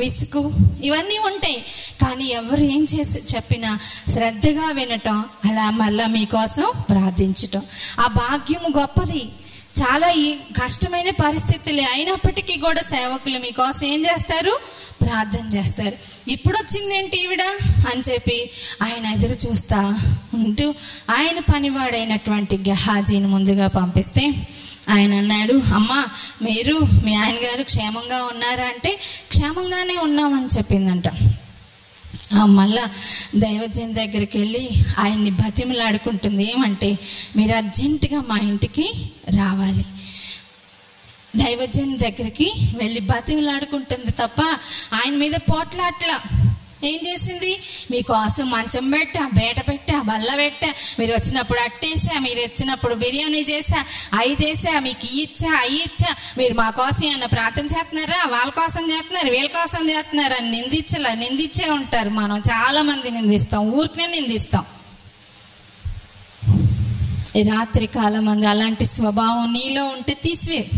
విసుగు 0.00 0.52
ఇవన్నీ 0.84 1.18
ఉంటాయి. 1.18 1.64
కానీ 2.02 2.24
ఎవరు 2.24 2.60
ఏం 2.60 2.82
చేసి 2.82 3.36
చెప్పినా 3.36 3.78
శ్రద్ధగా 4.08 4.70
వినటం 4.72 5.24
అలా 5.50 5.70
మళ్ళా 5.70 6.06
మీకోసం 6.06 6.72
ప్రార్థించటం. 6.90 7.62
ఆ 8.00 8.06
భాగ్యము 8.06 8.78
గొప్పది. 8.78 9.28
చాలా 9.80 10.10
ఈ 10.10 10.34
కష్టమైన 10.62 11.10
పరిస్థితులే 11.10 11.84
అయినప్పటికీ 11.84 12.56
కూడా 12.56 12.80
సేవకులు 12.80 13.38
మీకోసం 13.38 13.86
ఏం 13.86 14.00
చేస్తారు? 14.00 14.60
ప్రార్థన 15.02 15.58
చేస్తారు. 15.58 15.96
ఇప్పుడు 16.30 16.56
వచ్చిందేంటి 16.56 17.22
ఈవిడ? 17.22 17.42
అని 17.92 18.12
చెప్పి 18.12 18.50
ఆయన 18.82 19.06
ఎదురు 19.06 19.50
చూస్తా 19.50 19.98
ఉంటూ 20.34 20.74
ఆయన 21.10 21.38
పనివాడైనటువంటి 21.54 22.58
గహాజీని 22.68 23.26
ముందుగా 23.26 23.66
పంపిస్తే 23.66 24.32
ఆయన 24.90 25.14
అన్నాడు 25.14 25.54
అమ్మా 25.74 26.00
మీరు 26.42 26.76
మీ 27.04 27.14
ఆయన 27.14 27.34
గారు 27.34 27.62
క్షేమంగా 27.62 28.18
ఉన్నారా? 28.24 28.64
అంటే 28.64 29.00
క్షేమంగానే 29.28 29.96
ఉన్నామని 29.96 30.46
చెప్పిందంట. 30.56 31.08
మళ్ళా 32.44 32.84
దైవజన్ 33.36 33.94
దగ్గరికి 33.94 34.38
వెళ్ళి 34.38 34.68
ఆయన్ని 34.98 35.30
బతిమలాడుకుంటుంది. 35.30 36.44
ఏమంటే 36.50 36.98
మీరు 37.36 37.56
అర్జెంటుగా 37.56 38.20
మా 38.28 38.36
ఇంటికి 38.38 38.86
రావాలి. 39.36 39.84
దైవజన్ 41.36 41.98
దగ్గరికి 41.98 42.52
వెళ్ళి 42.76 43.00
బతిమలాడుకుంటుంది 43.00 44.10
తప్ప 44.10 44.40
ఆయన 45.04 45.14
మీద 45.16 45.32
పోట్లాట్ల. 45.32 46.12
ఏం 46.84 47.00
చేసింది? 47.08 47.60
మీకోసం 47.90 48.50
మంచం 48.50 48.90
పెట్టా 48.90 49.28
బేట 49.32 49.68
పెట్టా 49.68 50.02
బల్ల 50.02 50.34
పెట్టా. 50.36 50.74
మీరు 50.98 51.12
వచ్చినప్పుడు 51.12 51.60
అట్టేసా 51.60 52.18
మీరు 52.18 52.40
వచ్చినప్పుడు 52.40 52.94
బిర్యానీ 52.94 53.38
చేసా 53.38 53.84
అవి 54.18 54.36
చేసా 54.44 54.80
మీకు 54.80 55.06
ఇవి 55.06 55.22
ఇచ్చా 55.22 55.50
అవి 55.58 55.76
ఇచ్చా. 55.76 56.16
మీరు 56.38 56.54
మా 56.54 56.70
కోసం 56.70 57.06
ఏమన్నా 57.06 57.26
ప్రార్థన 57.26 57.64
చేస్తున్నారా? 57.64 58.20
వాళ్ళ 58.28 58.50
కోసం 58.50 58.90
చేస్తున్నారు 58.90 59.30
వీళ్ళ 59.30 59.46
కోసం 59.46 59.90
చేస్తున్నారు 59.90 60.34
అని 60.34 60.50
నిందించలే 60.50 61.14
నిందించే 61.14 61.70
ఉంటారు 61.70 62.10
మనం. 62.10 62.38
చాలా 62.38 62.82
మంది 62.82 63.10
నిందిస్తాం 63.10 63.72
ఊరికనే 63.72 64.06
నిందిస్తాం. 64.06 64.64
ఈ 67.36 67.42
రాత్రి 67.42 67.86
కాలం 67.86 68.24
మంది 68.24 68.46
అలాంటి 68.46 68.84
స్వభావం 68.84 69.52
నీలో 69.52 69.84
ఉంటే 69.84 70.14
తీసివే 70.14 70.70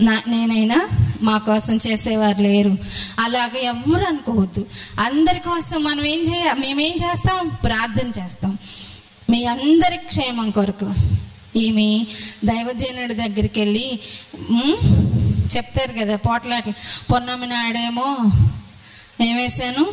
నా 0.00 0.22
నేనైనా 0.26 0.88
మా 1.22 1.38
కోసం 1.38 1.78
చేసేవారు 1.86 2.42
లేరు. 2.42 2.78
అలాగ 3.18 3.56
ఎవ్వరు 3.56 4.04
అనుకోవద్దు. 4.04 4.66
అందరి 5.00 5.40
కోసం 5.40 5.84
మనం 5.84 6.06
ఏం 6.06 6.20
చేయ 6.20 6.52
మేమేం 6.52 6.94
చేస్తాం? 6.94 7.48
ప్రార్థన 7.48 8.22
చేస్తాం. 8.22 8.58
మీ 9.30 9.44
అందరి 9.44 9.96
క్షేమం 9.96 10.50
కొరకు 10.50 10.94
ఈమె 11.56 12.06
దైవజనుడి 12.44 13.14
దగ్గరికి 13.14 13.60
వెళ్ళి 13.60 14.00
చెప్తారు 15.56 15.92
కదా 16.00 16.16
పోట్లాట్లు. 16.16 16.72
పొన్నమి 17.12 17.46
నాడేమో 17.46 18.32
ఏమేశాను 19.24 19.84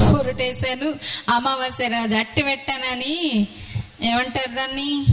పొరుటేసాను. 0.00 0.94
అమావాస్య 1.32 1.88
రాజు 1.88 2.16
అట్టి 2.16 2.42
పెట్టానని 2.42 3.48
ఏమంటారు 4.02 4.54
దాన్ని? 4.54 5.06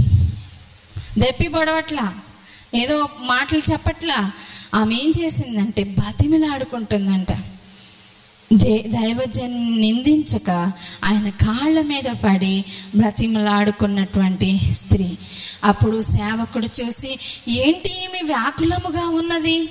దెప్పి 1.17 1.47
పొడవట్లా? 1.47 2.13
ఏదో 2.75 3.09
మాటలు 3.19 3.61
చెప్పట్లా. 3.71 4.31
ఆమె 4.75 4.95
ఏం 4.95 5.11
చేసిందంటే 5.21 5.83
బతిమిలాడుకుంటుందంట. 5.83 7.27
దే 8.53 8.83
దైవజన్ 8.87 9.81
నిందించక 9.81 10.49
ఆయన 11.03 11.29
కాళ్ళ 11.29 11.81
మీద 11.81 12.03
పడి 12.03 12.65
బ్రతిమలాడుకున్నటువంటి 12.95 14.59
స్త్రీ. 14.71 15.17
అప్పుడు 15.63 16.01
సేవకుడు 16.01 16.65
చూసి 16.65 17.19
ఏంటి 17.47 17.89
ఈమె 17.89 18.21
వ్యాకులముగా 18.23 19.07
ఉన్నది? 19.07 19.69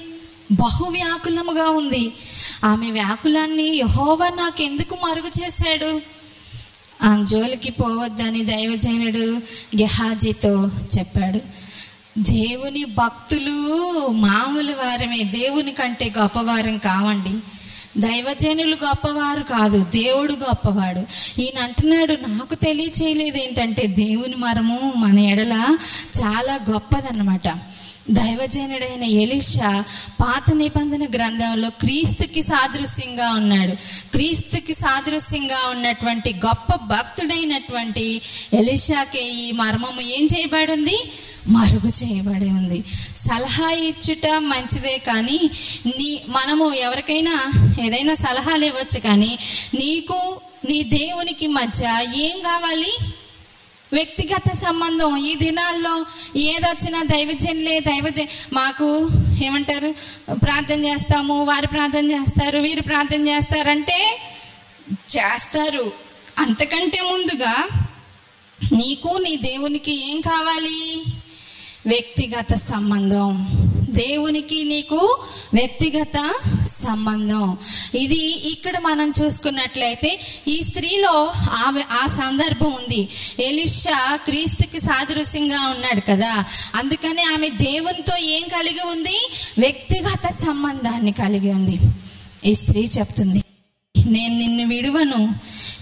బహు 0.53 0.85
వ్యాకులముగా 0.85 1.69
ఉంది. 1.69 2.13
ఆమె 2.65 2.91
వ్యాకులాన్ని 2.91 3.77
యహోవా 3.77 4.29
నాకు 4.29 4.63
ఎందుకు 4.63 4.95
మరుగు 4.95 5.45
చేశాడు? 5.45 6.01
ఆమె 7.03 7.25
జోలికి 7.25 7.71
పోవద్దని 7.71 8.45
దైవజనుడు 8.45 9.43
గెహాజీతో 9.77 10.71
చెప్పాడు. 10.99 11.41
దేవుని 12.19 12.85
భక్తులు 12.85 14.07
మామూలు 14.11 14.73
వారమే. 14.73 15.23
దేవుని 15.23 15.73
కంటే 15.73 16.13
గొప్పవారం 16.19 16.79
కావండి. 16.79 17.39
దైవజనులు 18.01 18.77
గొప్పవారు 18.85 19.43
కాదు 19.43 19.85
దేవుడు 19.85 20.33
గొప్పవాడు. 20.33 21.01
ఈయన 21.41 21.63
అంటున్నాడు 21.63 22.13
నాకు 22.13 22.55
తెలియచేయలేదు 22.55 23.37
ఏంటంటే 23.37 23.87
దేవుని 23.87 24.35
మరము 24.37 24.93
మన 24.97 25.19
ఎడల 25.19 25.77
చాలా 26.21 26.59
గొప్పదన్నమాట. 26.71 27.49
దైవజనుడైన 28.11 29.03
ఎలిషా 29.03 29.85
పాత 30.21 30.55
నిబంధన 30.55 31.07
గ్రంథంలో 31.15 31.71
క్రీస్తుకి 31.71 32.43
సాదృశ్యంగా 32.43 33.31
ఉన్నాడు. 33.31 33.75
క్రీస్తుకి 34.13 34.75
సాదృశ్యంగా 34.75 35.71
ఉన్నటువంటి 35.71 36.35
గొప్ప 36.35 36.75
భక్తుడైనటువంటి 36.85 38.21
ఎలిషాకే 38.53 39.23
ఈ 39.23 39.53
మర్మము 39.53 40.01
ఏం 40.01 40.29
చేయబడింది? 40.37 40.99
మరుగు 41.49 41.89
చేయబడి 41.89 42.51
ఉంది. 42.51 42.85
సలహా 43.17 43.71
ఇచ్చుట 43.71 44.27
మంచిదే 44.39 44.99
కానీ 44.99 45.51
నీ 45.87 46.23
మనము 46.29 46.73
ఎవరికైనా 46.73 47.53
ఏదైనా 47.83 48.15
సలహాలు 48.15 48.65
ఇవ్వచ్చు 48.65 49.01
కానీ 49.01 49.39
నీకు 49.75 50.41
నీ 50.69 50.83
దేవునికి 50.83 51.47
మధ్య 51.47 52.05
ఏం 52.15 52.43
కావాలి? 52.43 52.99
వ్యక్తిగత 53.93 54.53
సంబంధం. 54.55 55.17
ఈ 55.17 55.35
దినాల్లో 55.35 56.07
ఏదొచ్చినా 56.37 57.03
దైవజనులే 57.03 57.81
దైవజ 57.81 58.21
మాకు 58.53 59.11
ఏమంటారు? 59.43 59.95
ప్రార్థన 60.33 60.85
చేస్తాము 60.85 61.45
వారు 61.45 61.67
ప్రార్థన 61.67 62.11
చేస్తారు 62.11 62.59
వీరు 62.59 62.83
ప్రార్థన 62.83 63.29
చేస్తారంటే 63.29 64.21
చేస్తారు. 65.17 65.93
అంతకంటే 66.39 67.01
ముందుగా 67.01 67.69
నీకు 68.73 69.19
నీ 69.23 69.37
దేవునికి 69.37 70.11
ఏం 70.11 70.21
కావాలి? 70.21 71.05
వ్యక్తిగత 71.87 72.55
సంబంధం. 72.55 73.49
దేవునికి 73.91 74.65
నీకు 74.65 75.19
వ్యక్తిగత 75.55 76.33
సంబంధం. 76.67 77.59
ఇది 77.95 78.49
ఇక్కడ 78.53 78.79
మనం 78.79 79.13
చూసుకున్నట్లయితే 79.23 80.21
ఈ 80.49 80.63
స్త్రీలో 80.63 81.33
ఆమె 81.51 81.83
ఆ 82.03 82.07
సందర్భం 82.07 82.73
ఉంది. 82.73 83.09
ఎలిషా 83.41 84.17
క్రీస్తుకి 84.17 84.81
సాదృశ్యంగా 84.81 85.69
ఉన్నాడు 85.69 86.01
కదా. 86.01 86.45
అందుకని 86.75 87.23
ఆమె 87.23 87.49
దేవునితో 87.49 88.17
ఏం 88.17 88.49
కలిగి 88.49 88.81
ఉంది? 88.81 89.31
వ్యక్తిగత 89.59 90.33
సంబంధాన్ని 90.33 91.13
కలిగి 91.13 91.53
ఉంది. 91.53 91.79
ఈ 92.45 92.55
స్త్రీ 92.55 92.89
చెప్తుంది 92.99 93.44
నేను 94.05 94.39
నిన్ను 94.39 94.67
విడువను. 94.69 95.35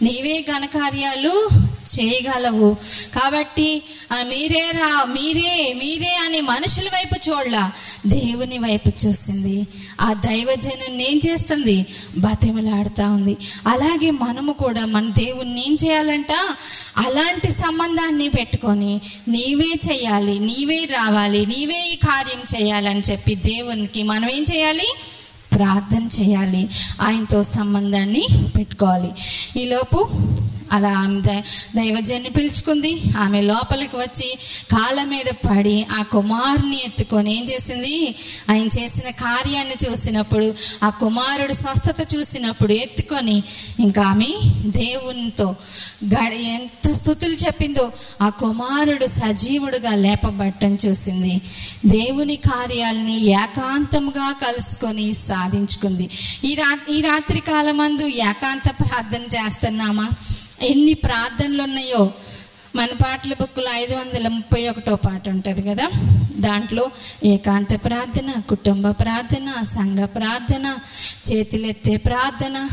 నీవే 0.03 0.45
ఘనకార్యాలు 0.57 1.49
చేయగలవు. 1.83 2.77
కాబట్టి 3.15 3.83
మీరే 4.23 4.71
రా 4.75 5.05
మీరే 5.05 5.75
మీరే 5.79 6.15
అని 6.25 6.41
మనుషుల 6.41 6.85
వైపు 6.85 7.31
చూడలా. 7.31 7.73
దేవుని 8.07 8.59
వైపు 8.59 9.07
చూసింది. 9.07 9.67
ఆ 10.01 10.13
దైవజనం 10.13 11.01
ఏం 11.01 11.21
చేస్తుంది? 11.29 11.87
బతిమలాడుతూ 12.19 13.05
ఉంది. 13.05 13.37
అలాగే 13.67 14.11
మనము 14.11 14.53
కూడా 14.53 14.87
మన 14.87 15.09
దేవుణ్ణి 15.09 15.67
ఏం 15.67 15.77
చేయాలంట? 15.85 16.33
అలాంటి 16.97 17.53
సంబంధాన్ని 17.53 18.29
పెట్టుకొని 18.29 19.01
నీవే 19.29 19.93
చేయాలి 19.93 20.39
నీవే 20.39 20.85
రావాలి 20.85 21.47
నీవే 21.47 21.91
ఈ 21.93 21.97
కార్యం 21.97 22.63
చేయాలని 22.63 23.01
చెప్పి 23.01 23.35
దేవునికి 23.35 24.03
మనం 24.03 24.31
ఏం 24.31 24.45
చేయాలి? 24.55 24.89
ప్రార్థన 25.55 26.09
చేయాలి. 26.21 26.71
ఆయనతో 27.01 27.43
సంబంధాన్ని 27.43 28.27
పెట్టుకోవాలి. 28.59 29.11
ఈలోపు 29.61 30.09
అలా 30.73 30.99
ఆమె 30.99 31.21
దై- 31.21 31.41
దైవజన్ని 31.77 32.29
పిలుచుకుంది. 32.31 33.03
ఆమె 33.19 33.41
లోపలికి 33.41 33.97
వచ్చి 33.97 34.39
కాళ్ళ 34.73 35.05
మీద 35.05 35.33
పడి 35.51 35.87
ఆ 35.99 36.03
కుమారుని 36.03 36.85
ఎత్తుకొని 36.85 37.37
ఏం 37.37 37.45
చేసింది? 37.45 38.15
ఆయన 38.51 38.67
చేసిన 38.67 39.11
కార్యాన్ని 39.11 39.75
చూసినప్పుడు 39.91 40.55
ఆ 40.83 40.89
కుమారుడు 40.89 41.53
స్వస్థత 41.53 42.15
చూసినప్పుడు 42.17 42.73
ఎత్తుకొని 42.73 43.43
ఇంకా 43.81 44.03
ఆమె 44.03 44.27
దేవునితో 44.67 45.57
గడి 46.05 46.43
ఎంత 46.43 46.93
స్థుతులు 46.93 47.35
చెప్పిందో 47.35 47.93
ఆ 48.23 48.29
కుమారుడు 48.29 49.07
సజీవుడుగా 49.07 49.95
లేపబట్టం 49.95 50.79
చూసింది. 50.87 51.41
దేవుని 51.87 52.37
కార్యాలని 52.37 53.27
ఏకాంతముగా 53.27 54.35
కలుసుకొని 54.47 55.13
సాధించుకుంది. 55.13 56.11
ఈ 56.45 56.55
రా 56.55 56.79
ఈ 56.91 57.01
రాత్రి 57.01 57.41
కాలమందు 57.41 58.07
ఏకాంత 58.07 58.69
ప్రార్థన 58.81 59.23
చేస్తున్నామా? 59.23 60.09
ఎన్ని 60.65 60.95
ప్రార్థనలు 60.95 61.63
ఉన్నాయో. 61.63 62.13
మన 62.77 62.87
పాటల 62.87 63.35
బుక్లో 63.41 63.73
ఐదు 63.73 63.95
వందల 63.95 64.29
ముప్పై 64.29 64.69
ఒకటో 64.69 64.97
పాట 64.97 65.29
ఉంటుంది 65.29 65.63
కదా. 65.63 65.91
దాంట్లో 66.39 66.91
ఏకాంత 67.25 67.85
ప్రార్థన 67.85 68.41
కుటుంబ 68.49 68.91
ప్రార్థన 68.91 69.63
సంఘ 69.63 69.99
ప్రార్థన 69.99 70.79
చేతులెత్తే 71.33 71.97
ప్రార్థన 71.97 72.69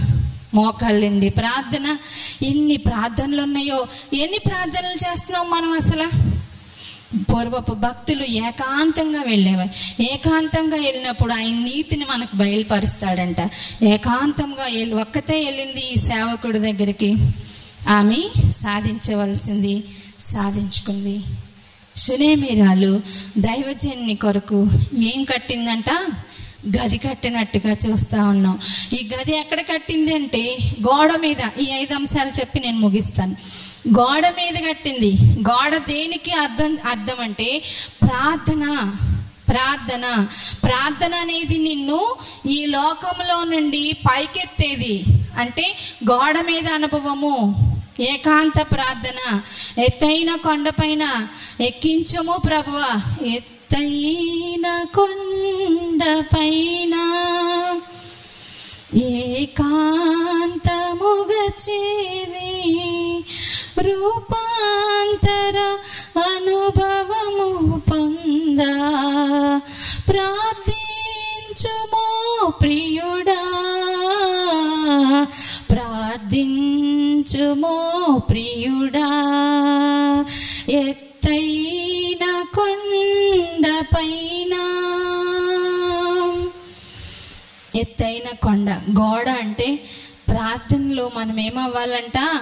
మోకాళ్ళండి 0.54 1.30
ప్రార్థన. 1.30 1.98
ఎన్ని 2.46 2.78
ప్రార్థనలు 2.78 3.42
ఉన్నాయో. 3.42 3.88
ఎన్ని 4.14 4.38
ప్రార్థనలు 4.38 4.94
చేస్తున్నాం 4.94 5.50
మనం 5.50 5.72
అసలు? 5.72 6.30
పూర్వపు 7.34 7.74
భక్తులు 7.74 8.24
ఏకాంతంగా 8.24 9.24
వెళ్ళేవారు. 9.28 10.04
ఏకాంతంగా 10.04 10.76
వెళ్ళినప్పుడు 10.76 11.34
ఆయన 11.34 11.56
నీతిని 11.56 12.06
మనకు 12.16 12.36
బయలుపరుస్తాడంట. 12.36 13.36
ఏకాంతంగా 13.84 14.64
వెళ్ళి 14.64 14.94
ఒక్కతే 14.94 15.46
వెళ్ళింది 15.46 15.82
ఈ 15.82 15.96
సేవకుడి 15.96 16.60
దగ్గరికి. 16.60 17.16
ఆమె 17.88 18.50
సాధించవలసింది 18.50 19.84
సాధించుకుంది. 20.20 21.22
సునేమిరాలు 21.96 23.02
దైవజన్ని 23.38 24.16
కొరకు 24.16 24.68
ఏం 24.98 25.24
కట్టిందంట? 25.24 25.86
గది 26.78 26.98
కట్టినట్టుగా 26.98 27.76
చూస్తా 27.90 28.24
ఉన్నాం. 28.24 28.60
ఈ 28.94 29.10
గది 29.16 29.38
ఎక్కడ 29.38 29.62
కట్టింది 29.62 30.16
అంటే 30.16 30.58
గోడ 30.82 31.16
మీద 31.16 31.60
ఈ 31.60 31.70
ఐదు 31.72 31.96
అంశాలు 31.96 32.30
చెప్పి 32.30 32.60
నేను 32.60 32.80
ముగిస్తాను. 32.80 33.36
గోడ 33.88 34.28
మీద 34.28 34.70
కట్టింది. 34.70 35.18
గోడ 35.40 35.78
దేనికి 35.78 36.32
అర్థం 36.32 36.78
అర్థం 36.86 37.24
అంటే 37.24 37.62
ప్రార్థన 38.02 38.94
ప్రార్థన. 39.50 40.28
ప్రార్థన 40.64 41.14
అనేది 41.14 41.58
నిన్ను 41.58 42.16
ఈ 42.50 42.66
లోకంలో 42.66 43.44
నుండి 43.44 43.94
పైకెత్తేది. 43.94 45.04
అంటే 45.38 45.76
గోడ 46.12 46.38
మీద 46.38 46.68
అనుభవము. 46.68 47.69
ఏకాంత 48.00 48.72
ప్రార్థన. 48.72 49.42
ఎత్తైన 49.82 50.36
కొండపైన 50.36 51.28
ఎక్కించము 51.62 52.36
ప్రభువ. 52.48 53.02
ఎత్తైన 53.26 54.86
కొండపైన 54.96 56.96
ఏకాంతముగ 58.96 61.50
చేరి 61.70 63.24
రూపాంతర 63.80 65.78
అనుభవము 66.20 67.80
పొంద. 67.80 68.60
ప్రార్థించుమో 70.10 72.06
ప్రియుడా. 72.62 73.40
ప్రార్థించుమో 77.20 78.22
ప్రియుడా. 78.30 79.10
ఎత్తైన 80.70 82.46
కొండపైన. 82.56 84.56
ఎత్తైన 87.76 88.36
కొండ. 88.44 88.70
గోడ 88.70 89.30
అంటే 89.30 89.80
ప్రార్థనలో 90.28 91.12
మనం 91.16 91.40
ఏమవ్వాలంట 91.40 92.42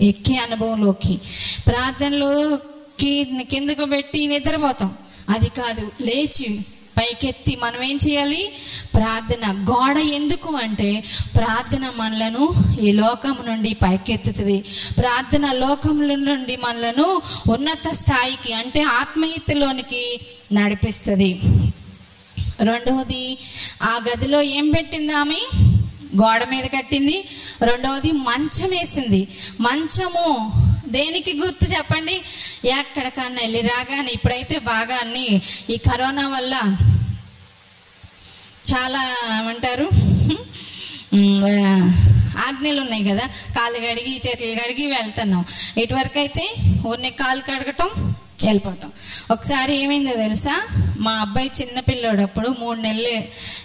ఎక్కే 0.00 0.36
అనుభవంలోకి. 0.36 1.18
ప్రార్థనలోకి 1.66 3.46
కిందకు 3.50 3.84
పెట్టి 3.84 4.26
నిద్రపోతాం. 4.26 4.94
అది 5.28 5.48
కాదు 5.48 5.92
లేచి 6.00 6.60
పైకెత్తి 6.96 7.56
మనం 7.56 7.82
ఏం 7.82 7.98
చేయాలి? 8.08 8.52
ప్రార్థన. 8.94 9.52
గోడ 9.70 9.96
ఎందుకు 9.96 10.56
అంటే 10.56 11.04
ప్రార్థన 11.36 11.92
మనలను 11.96 12.54
ఈ 12.80 12.92
లోకం 12.92 13.36
నుండి 13.46 13.74
పైకెత్తుతుంది. 13.74 14.64
ప్రార్థన 14.98 15.52
లోకముల 15.52 16.14
నుండి 16.14 16.56
మనలను 16.56 17.22
ఉన్నత 17.52 17.88
స్థాయికి 17.88 18.52
అంటే 18.52 18.82
ఆత్మీయతలోనికి 18.82 20.20
నడిపిస్తుంది. 20.52 21.40
రెండవది 22.60 23.38
ఆ 23.82 24.00
గదిలో 24.10 24.42
ఏం 24.42 24.70
పెట్టింది 24.70 25.12
ఆమె? 25.12 25.40
గోడ 26.22 26.44
మీద 26.50 26.64
కట్టింది. 26.64 27.24
రెండవది 27.62 28.12
మంచం 28.12 28.70
వేసింది. 28.70 29.28
మంచము 29.60 30.52
దేనికి 30.88 31.32
గుర్తు 31.32 31.64
చెప్పండి? 31.64 32.22
ఎక్కడికన్నా 32.68 33.40
వెళ్ళి 33.40 33.60
రాగానే 33.60 34.12
ఇప్పుడైతే 34.12 34.58
బాగా 34.58 34.96
అన్ని 35.00 35.42
ఈ 35.70 35.76
కరోనా 35.76 36.28
వల్ల 36.28 36.54
చాలా 38.74 39.02
ఏమంటారు? 39.40 39.90
ఆజ్ఞలు 42.38 42.80
ఉన్నాయి 42.80 43.04
కదా? 43.04 43.26
కాళ్ళు 43.26 43.78
కడిగి 43.78 44.20
చేతులు 44.28 44.64
కడిగి 44.64 44.86
వెళ్తున్నాం. 44.86 45.44
ఇటువరకు 45.82 46.18
అయితే 46.18 46.54
ఓన్లీ 46.86 47.10
కాలు 47.10 47.40
కడగటం 47.40 48.14
వెళ్ళిపోవటం. 48.44 48.92
ఒకసారి 49.30 49.76
ఏమైందో 49.82 50.12
తెలుసా? 50.12 50.66
మా 50.98 51.12
అబ్బాయి 51.12 51.50
చిన్న 51.60 51.80
పిల్లోడు 51.80 52.22
అప్పుడు 52.22 52.56
మూడు 52.58 52.80
నెలలు 52.80 53.22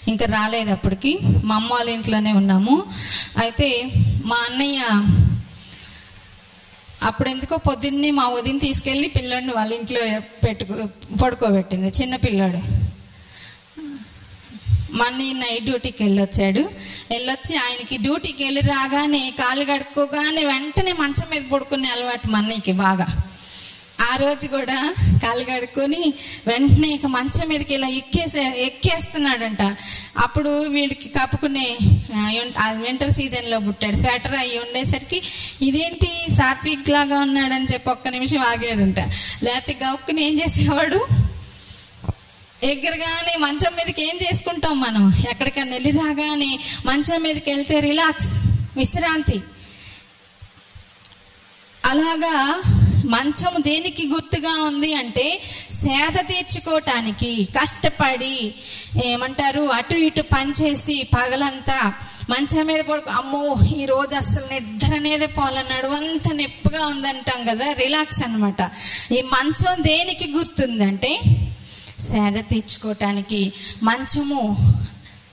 ఇంకా 0.10 0.26
రాలేదు 0.26 0.72
అప్పటికి. 0.72 1.20
మా 1.44 1.56
అమ్మ 1.56 1.74
వాళ్ళ 1.74 1.90
ఇంట్లోనే 1.90 2.34
ఉన్నాము. 2.34 2.84
అయితే 3.38 3.92
మా 4.26 4.36
అన్నయ్య 4.50 4.82
అప్పుడు 7.04 7.30
ఎందుకో 7.30 7.58
పొద్దున్నే 7.58 8.12
మా 8.12 8.30
వదిన 8.30 8.58
తీసుకెళ్ళి 8.58 9.08
పిల్లోడిని 9.08 9.54
వాళ్ళ 9.54 9.74
ఇంట్లో 9.74 10.20
పెట్టుకో 10.20 10.76
పడుకోబెట్టింది 11.24 11.88
చిన్న 12.02 12.16
పిల్లోడు. 12.16 12.88
మన్ని 14.92 15.34
నైట్ 15.34 15.64
డ్యూటీకి 15.64 16.04
వెళ్ళొచ్చాడు. 16.04 16.60
వెళ్ళొచ్చి 17.12 17.58
ఆయనకి 17.58 17.98
డ్యూటీకి 17.98 18.44
వెళ్ళి 18.44 18.62
రాగానే 18.62 19.34
కాలు 19.40 19.64
కడుక్కోగానే 19.64 20.46
వెంటనే 20.46 20.92
మంచం 20.92 21.28
మీద 21.32 21.42
పడుకునే 21.52 21.90
అలవాటు 21.90 22.30
మన్నీకి 22.30 22.72
బాగా. 22.72 23.08
ఆ 24.06 24.16
రోజు 24.22 24.46
కూడా 24.54 24.78
కాలు 25.24 25.44
కడుక్కొని 25.50 26.02
వెంటనే 26.48 26.90
ఇక 26.96 27.08
మంచం 27.16 27.46
మీదకి 27.52 27.74
ఇలా 27.78 27.90
ఎక్కేసే 28.00 28.44
ఎక్కేస్తున్నాడంట. 28.66 29.64
అప్పుడు 30.26 30.52
వీడికి 30.76 31.10
కప్పుకునే 31.18 31.68
వింటర్ 32.84 33.14
సీజన్లో 33.18 33.58
పుట్టాడు. 33.68 33.98
స్వెటర్ 34.04 34.36
అయ్యి 34.44 34.58
ఉండేసరికి 34.66 35.20
ఇదేంటి 35.68 36.12
సాత్విక్ 36.38 36.92
లాగా 36.96 37.20
ఉన్నాడని 37.28 37.70
చెప్పి 37.74 37.90
ఒక్క 37.96 38.08
నిమిషం 38.18 38.44
ఆగాడంట. 38.52 39.00
లేకపోతే 39.46 39.76
గౌక్కుని 39.84 40.24
ఏం 40.28 40.36
చేసేవాడు? 40.42 41.02
ఎగ్గరగానే 42.72 43.34
మంచం 43.46 43.74
మీదకి 43.80 44.02
ఏం 44.10 44.16
చేసుకుంటాం 44.24 44.76
మనం? 44.86 45.04
ఎక్కడికైనా 45.32 45.72
వెళ్ళి 45.76 45.92
రాగానే 46.02 46.52
మంచం 46.86 47.20
మీదకి 47.26 47.50
వెళ్తే 47.54 47.78
రిలాక్స్ 47.90 48.32
విశ్రాంతి. 48.80 49.40
అలాగా 51.92 52.36
మంచము 53.08 53.60
దేనికి 53.62 54.04
గుర్తుగా 54.08 54.54
ఉంది 54.64 54.92
అంటే 54.94 55.26
సేద 55.76 56.18
తీర్చుకోవటానికి 56.28 57.32
కష్టపడి 57.58 58.36
ఏమంటారు 59.06 59.64
అటు 59.78 59.98
ఇటు 60.08 60.22
పనిచేసి 60.34 61.04
పగలంతా 61.14 61.80
మంచం 62.30 62.66
మీద 62.68 62.82
పడుకో 62.82 63.12
అమ్మో 63.12 63.42
ఈ 63.74 63.84
రోజు 63.86 64.16
అసలు 64.16 64.46
నిద్ర 64.54 64.92
అనేది 64.96 65.28
పోలన్నాడు 65.28 65.90
అంత 65.98 66.28
నొప్పిగా 66.34 66.82
ఉందంటాం 66.86 67.40
కదా 67.48 67.68
రిలాక్స్ 67.74 68.22
అన్నమాట. 68.24 68.62
ఈ 69.12 69.22
మంచం 69.34 69.76
దేనికి 69.84 70.28
గుర్తుందంటే 70.32 71.12
సేద 72.00 72.38
తీర్చుకోవటానికి 72.50 73.42
మంచము 73.84 74.42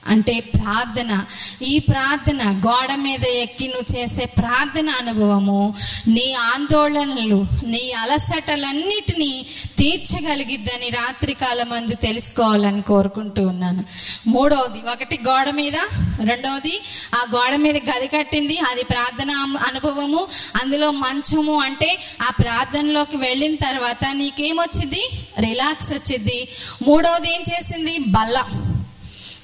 అంటే 0.07 0.39
ప్రార్థన. 0.39 1.25
ఈ 1.61 1.79
ప్రార్థన 1.79 2.61
గోడ 2.67 2.95
మీద 2.95 3.23
ఎక్కి 3.23 3.67
నువ్వు 3.67 3.97
చేసే 3.97 4.25
ప్రార్థన 4.25 4.89
అనుభవము 4.89 5.73
నీ 6.07 6.33
ఆందోళనలు 6.33 7.45
నీ 7.63 7.91
అలసటలన్నిటినీ 7.91 9.45
తీర్చగలిగిద్దని 9.77 10.89
రాత్రికాల 10.89 11.63
మందు 11.63 11.95
తెలుసుకోవాలని 11.95 12.81
కోరుకుంటూ 12.81 13.47
ఉన్నాను. 13.47 13.83
మూడవది 14.27 14.79
ఒకటి 14.91 15.19
గోడ 15.27 15.49
మీద 15.49 15.77
రెండవది 16.23 16.81
ఆ 17.15 17.25
గోడ 17.35 17.55
మీద 17.55 17.77
గది 17.77 18.07
కట్టింది 18.07 18.57
అది 18.57 18.83
ప్రార్థన 18.83 19.31
అనుభవము 19.67 20.27
అందులో 20.61 20.91
మంచము 20.91 21.59
అంటే 21.59 21.99
ఆ 22.21 22.31
ప్రార్థనలోకి 22.41 23.17
వెళ్ళిన 23.17 23.55
తర్వాత 23.55 24.05
నీకేమొచ్చింది 24.13 25.09
రిలాక్స్ 25.39 25.91
వచ్చింది 25.93 26.47
మూడవది 26.81 27.33
ఏం 27.33 27.41
చేసింది? 27.41 27.97
బల్ల. 27.97 28.43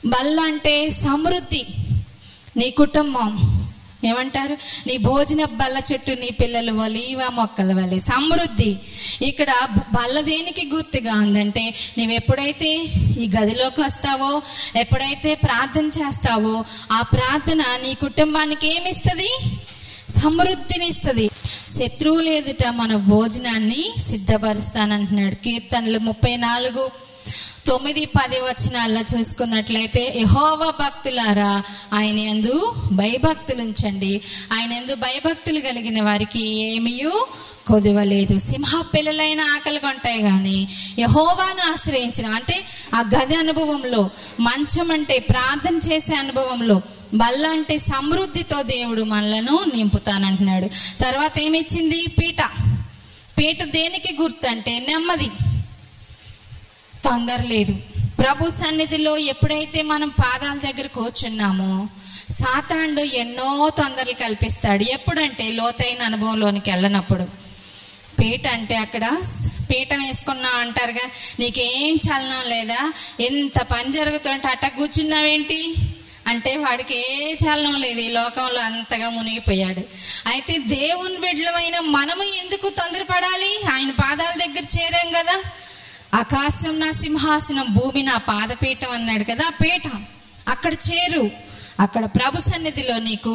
బల్ల 0.05 0.39
అంటే 0.39 0.89
సమృద్ధి. 0.89 1.65
నీ 2.57 2.69
కుటుంబం. 2.69 3.57
ఏమంటారు? 4.05 4.57
నీ 4.87 4.97
భోజన 4.97 5.43
బల్ల 5.43 5.81
చెట్టు 5.93 6.11
నీ 6.11 6.29
పిల్లలు 6.29 6.71
వలీవ 6.71 7.29
మొక్కల 7.29 7.73
వలె 7.73 7.99
సమృద్ధి. 7.99 8.75
ఇక్కడ 9.21 9.47
బల్ల 9.77 10.21
దేనికి 10.21 10.69
గుర్తుగా 10.73 11.13
ఉందంటే 11.13 11.73
నువ్వు 11.97 12.13
ఎప్పుడైతే 12.13 12.73
ఈ 13.19 13.29
గదిలోకి 13.39 13.81
వస్తావో 13.81 14.41
ఎప్పుడైతే 14.79 15.35
ప్రార్థన 15.35 15.85
చేస్తావో 15.85 16.65
ఆ 16.91 17.01
ప్రార్థన 17.01 17.59
నీ 17.59 17.93
కుటుంబానికి 17.93 18.75
ఏమిస్తుంది? 18.75 19.29
సమృద్ధిని 20.11 20.87
ఇస్తుంది 20.87 21.29
లేదుట 22.19 22.67
మన 22.67 22.95
భోజనాన్ని 22.95 23.93
సిద్ధపరుస్తానంటున్నాడు 24.09 25.35
కీర్తనలు 25.35 25.99
ముప్పై 25.99 26.37
నాలుగు. 26.37 26.91
తొమ్మిది 27.67 28.05
పది 28.05 28.39
వచనాల్లో 28.39 29.01
చూసుకున్నట్లయితే 29.01 30.13
యహోవ 30.17 30.73
భక్తులారా 30.79 31.63
ఆయన 31.93 32.19
ఎందు 32.19 32.73
భయభక్తులు 32.91 33.61
ఉంచండి. 33.61 34.21
ఆయన 34.53 34.71
ఎందు 34.71 34.95
భయభక్తులు 34.95 35.59
కలిగిన 35.59 36.03
వారికి 36.03 36.61
ఏమీయూ 36.61 37.27
కొదవలేదు. 37.67 38.39
సింహ 38.39 38.81
పిల్లలైన 38.81 39.41
ఆకలి 39.41 39.79
కొంటాయి 39.79 40.21
కానీ 40.21 40.67
యహోవాను 40.99 41.71
ఆశ్రయించిన 41.71 42.25
అంటే 42.25 42.63
ఆ 42.95 42.99
గది 43.01 43.35
అనుభవంలో 43.35 44.09
మంచం 44.39 44.91
అంటే 44.91 45.19
ప్రార్థన 45.19 45.93
చేసే 45.93 46.15
అనుభవంలో 46.15 46.81
బల్ల 47.13 47.47
అంటే 47.47 47.77
సమృద్ధితో 47.77 48.61
దేవుడు 48.61 49.03
మనలను 49.03 49.65
నింపుతానంటున్నాడు. 49.75 50.67
తర్వాత 51.03 51.39
ఏమిచ్చింది? 51.39 52.07
పీట. 52.07 52.41
పీట 53.39 53.63
దేనికి 53.63 54.17
గుర్తు 54.21 54.47
అంటే 54.47 54.85
నెమ్మది. 54.89 55.29
తొందర 57.03 57.41
లేదు. 57.41 57.73
ప్రభు 58.19 58.49
సన్నిధిలో 58.49 59.17
ఎప్పుడైతే 59.17 59.81
మనం 59.81 60.09
పాదాల 60.09 60.71
దగ్గర 60.71 60.87
కూర్చున్నామో 60.87 61.87
సాతాండు 62.29 63.01
ఎన్నో 63.01 63.71
తొందరలు 63.77 64.13
కల్పిస్తాడు. 64.13 64.83
ఎప్పుడంటే 64.83 65.51
లోతైన 65.51 66.01
అనుభవంలోనికి 66.01 66.71
వెళ్ళనప్పుడు. 66.71 67.23
పీట 68.21 68.47
అంటే 68.47 68.75
అక్కడ 68.75 69.21
పీట 69.71 69.93
వేసుకున్నా 69.93 70.49
అంటారుగా 70.49 71.11
నీకేం 71.39 71.95
చలనం 71.95 72.49
లేదా? 72.49 72.93
ఎంత 73.19 73.61
పని 73.61 73.91
జరుగుతుంటే 73.91 74.47
అట్ట 74.47 74.65
కూర్చున్నావేంటి? 74.65 75.75
అంటే 76.27 76.57
వాడికి 76.57 76.95
ఏ 76.95 77.33
చలనం 77.33 77.81
లేదు. 77.81 77.99
ఈ 77.99 78.09
లోకంలో 78.09 78.59
అంతగా 78.59 79.09
మునిగిపోయాడు. 79.09 79.81
అయితే 80.29 80.57
దేవుని 80.57 81.17
బిడ్డలమైన 81.17 81.79
మనము 81.79 82.23
ఎందుకు 82.23 82.69
తొందరపడాలి? 82.69 83.59
ఆయన 83.71 83.91
పాదాల 83.91 84.45
దగ్గర 84.45 84.63
చేరాం 84.79 85.13
కదా. 85.13 85.41
ఆకాశం 86.13 86.79
నా 86.79 86.91
సింహాసనం 86.91 87.73
భూమి 87.73 88.03
నా 88.03 88.17
పాదపీఠం 88.17 88.91
అన్నాడు 88.91 89.23
కదా 89.23 89.45
ఆ 89.47 89.57
పీఠం 89.61 90.05
అక్కడ 90.47 90.73
చేరు. 90.73 91.31
అక్కడ 91.79 92.05
ప్రభు 92.05 92.37
సన్నిధిలో 92.37 92.97
నీకు 92.99 93.33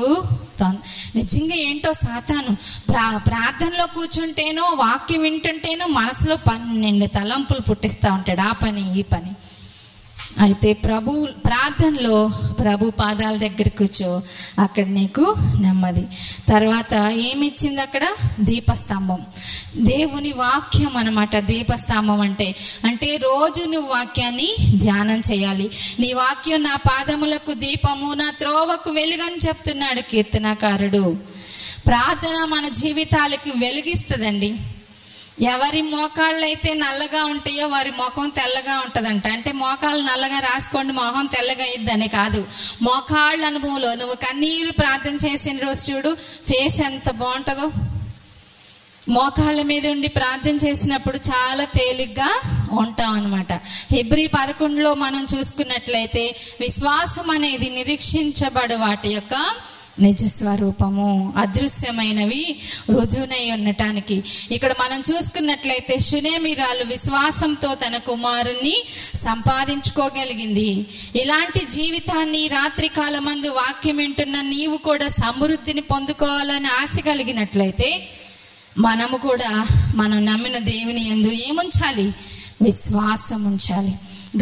నిజంగా 1.15 1.55
ఏంటో 1.55 1.93
సాతాను 1.93 2.57
ప్రా 2.91 3.19
ప్రార్థనలో 3.19 3.87
కూర్చుంటేనో 3.87 4.63
వాక్యం 4.63 5.23
వింటుంటేనో 5.23 5.87
మనసులో 5.87 6.37
పన్నెండు 6.37 7.07
తలంపులు 7.07 7.61
పుట్టిస్తూ 7.61 8.13
ఉంటాడు 8.13 8.41
ఆ 8.41 8.53
పని 8.53 8.99
ఈ 8.99 9.03
పని. 9.03 9.33
అయితే 10.39 10.73
ప్రభు 10.73 11.29
ప్రార్థనలో 11.47 12.31
ప్రభు 12.61 12.91
పాదాల 12.91 13.37
దగ్గర 13.37 13.69
కూర్చో. 13.69 14.23
అక్కడ 14.59 14.87
నీకు 14.87 15.35
నెమ్మది. 15.61 16.07
తర్వాత 16.49 16.95
ఏమిచ్చింది 17.11 17.81
అక్కడ? 17.81 18.03
దీపస్తంభం. 18.41 19.19
దేవుని 19.77 20.33
వాక్యం 20.33 20.97
అనమాట 20.97 21.37
దీపస్తంభం 21.37 22.21
అంటే 22.21 22.55
అంటే 22.85 23.17
రోజు 23.17 23.69
నువ్వు 23.69 23.91
వాక్యాన్ని 23.91 24.57
ధ్యానం 24.75 25.21
చేయాలి. 25.33 25.71
నీ 26.01 26.13
వాక్యం 26.13 26.63
నా 26.63 26.77
పాదములకు 26.77 27.55
దీపము 27.55 28.15
నా 28.15 28.33
త్రోవకు 28.39 28.91
వెలుగని 28.91 29.49
చెప్తున్నాడు 29.49 30.01
కీర్తనాకారుడు. 30.01 31.17
ప్రార్థన 31.87 32.45
మన 32.45 32.69
జీవితాలకి 32.69 33.51
వెలిగిస్తుందండి. 33.57 34.57
ఎవరి 35.43 35.83
మోకాళ్ళు 35.83 36.45
అయితే 36.45 36.75
నల్లగా 36.75 37.25
ఉంటాయో 37.25 37.67
వారి 37.69 37.91
ముఖం 37.91 38.29
తెల్లగా 38.29 38.81
ఉంటుందంట. 38.81 39.27
అంటే 39.27 39.53
మోకాళ్ళు 39.53 40.05
నల్లగా 40.07 40.39
రాసుకోండి 40.39 40.93
మొహం 40.93 41.27
తెల్లగా 41.27 41.65
అయ్యిద్దని 41.65 42.09
కాదు. 42.09 42.47
మోకాళ్ళ 42.83 43.45
అనుభవంలో 43.45 43.95
నువ్వు 43.95 44.15
కన్నీరు 44.15 44.71
ప్రార్థన 44.71 45.15
చేసిన 45.15 45.59
రోజు 45.59 45.93
చూడు 45.93 46.15
ఫేస్ 46.49 46.81
ఎంత 46.81 47.11
బాగుంటుందో. 47.11 47.71
మోకాళ్ళ 49.09 49.63
మీద 49.63 49.87
ఉండి 49.87 50.09
ప్రార్థన 50.09 50.57
చేసినప్పుడు 50.57 51.17
చాలా 51.17 51.65
తేలిగ్గా 51.65 52.31
ఉంటాం 52.79 53.13
అనమాట 53.13 53.53
ఫిబ్రి 53.65 54.27
పదకొండులో 54.27 54.95
మనం 54.95 55.27
చూసుకున్నట్లయితే 55.35 56.37
విశ్వాసం 56.61 57.31
అనేది 57.31 57.71
నిరీక్షించబడు 57.71 58.75
వాటి 58.75 59.09
యొక్క 59.09 59.35
నిజ 60.01 60.25
స్వరూపము 60.25 61.35
అదృశ్యమైనవి 61.37 62.57
రుజువునై 62.91 63.51
ఉండటానికి. 63.51 64.23
ఇక్కడ 64.51 64.73
మనం 64.73 65.03
చూసుకున్నట్లయితే 65.11 65.99
సునేమిరాలు 65.99 66.85
విశ్వాసంతో 66.85 67.75
తన 67.75 67.97
కుమారుణ్ణి 67.97 68.85
సంపాదించుకోగలిగింది. 69.15 70.87
ఇలాంటి 71.23 71.65
జీవితాన్ని 71.65 72.49
రాత్రి 72.49 72.89
కాలమందు 72.89 73.49
వాక్యం 73.49 73.97
వింటున్న 73.97 74.41
నీవు 74.41 74.77
కూడా 74.77 75.09
సమృద్ధిని 75.09 75.81
పొందుకోవాలని 75.81 76.67
ఆశ 76.67 76.99
కలిగినట్లయితే 77.07 78.09
మనము 78.79 79.17
కూడా 79.17 79.67
మనం 79.95 80.27
నమ్మిన 80.27 80.59
దేవుని 80.59 81.11
ఎందు 81.11 81.29
ఏముంచాలి? 81.29 82.13
విశ్వాసం 82.63 83.45
ఉంచాలి 83.45 83.95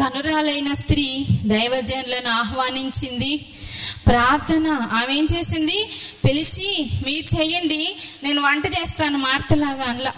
గనురాలైన 0.02 0.72
స్త్రీ 0.72 1.26
దైవజనులను 1.46 2.30
ఆహ్వానించింది. 2.30 3.46
ప్రార్థన. 4.06 4.68
ఆమె 4.68 5.14
ఏం 5.14 5.26
చేసింది? 5.36 5.90
పిలిచి 6.24 6.88
మీరు 7.06 7.40
చెయ్యండి 7.40 7.96
నేను 8.22 8.42
వంట 8.42 8.66
చేస్తాను 8.66 9.18
మార్తలాగా 9.18 9.84
అనలా 9.84 10.12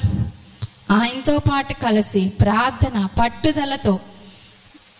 ఆయనతో 0.91 1.39
పాటు 1.39 1.75
కలిసి 1.75 2.29
ప్రార్థన 2.29 3.09
పట్టుదలతో. 3.21 4.01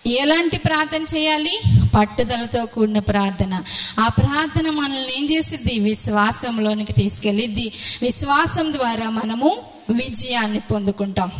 ఎలాంటి 0.07 0.59
ప్రార్థన 0.59 1.17
చేయాలి? 1.17 1.61
పట్టుదలతో 1.97 2.67
కూడిన 2.67 2.99
ప్రార్థన. 2.99 3.63
ఆ 4.01 4.09
ప్రార్థన 4.09 4.71
మనల్ని 4.71 5.19
ఏం 5.19 5.25
చేసిద్ది? 5.25 5.79
విశ్వాసంలోనికి 5.79 6.93
తీసుకెళ్ళిద్ది. 6.93 7.73
విశ్వాసం 8.03 8.73
ద్వారా 8.73 9.11
మనము 9.11 9.57
విజయాన్ని 9.91 10.61
పొందుకుంటాం. 10.61 11.31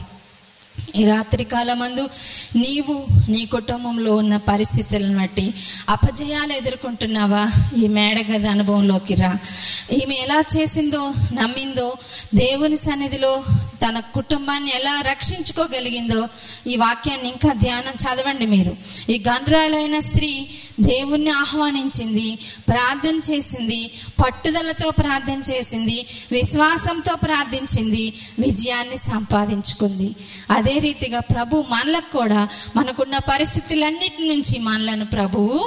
ఈ 0.97 1.05
రాత్రి 1.05 1.45
కాలమందు 1.45 2.09
నీవు 2.57 3.07
నీ 3.31 3.45
కుటుంబంలో 3.45 4.17
ఉన్న 4.17 4.37
పరిస్థితులను 4.37 5.19
బట్టి 5.19 5.55
అపజయాలు 5.89 6.53
ఎదుర్కొంటున్నావా? 6.53 7.51
ఈ 7.85 7.89
మేడగద 7.89 8.47
అనుభవంలోకి 8.47 9.15
రా. 9.15 9.39
ఈమె 9.93 10.15
ఎలా 10.15 10.45
చేసిందో 10.57 11.15
నమ్మిందో 11.33 11.97
దేవుని 12.35 12.77
సన్నిధిలో 12.77 13.45
తన 13.89 14.01
కుటుంబాన్ని 14.01 14.73
ఎలా 14.75 15.01
రక్షించుకోగలిగిందో 15.01 16.29
ఈ 16.67 16.77
వాక్యాన్ని 16.77 17.29
ఇంకా 17.29 17.53
ధ్యానం 17.53 17.93
చదవండి 17.93 18.47
మీరు. 18.47 18.77
ఈ 19.13 19.25
గండ్రాలైన 19.29 19.99
స్త్రీ 19.99 20.49
దేవుణ్ణి 20.81 21.31
ఆహ్వానించింది 21.31 22.39
ప్రార్థన 22.69 23.35
చేసింది 23.35 23.91
పట్టుదలతో 24.25 24.91
ప్రార్థన 24.91 25.53
చేసింది 25.53 26.07
విశ్వాసంతో 26.33 27.17
ప్రార్థించింది 27.17 28.13
విజయాన్ని 28.39 28.97
సంపాదించుకుంది. 28.97 30.17
అదే 30.51 30.76
రీతిగా 30.81 31.21
ప్రభు 31.21 31.65
మనలకు 31.69 32.11
కూడా 32.19 32.41
మనకున్న 32.77 33.19
పరిస్థితులన్నిటి 33.19 34.23
నుంచి 34.29 34.59
మనలను 34.59 35.07
ప్రభువు 35.07 35.59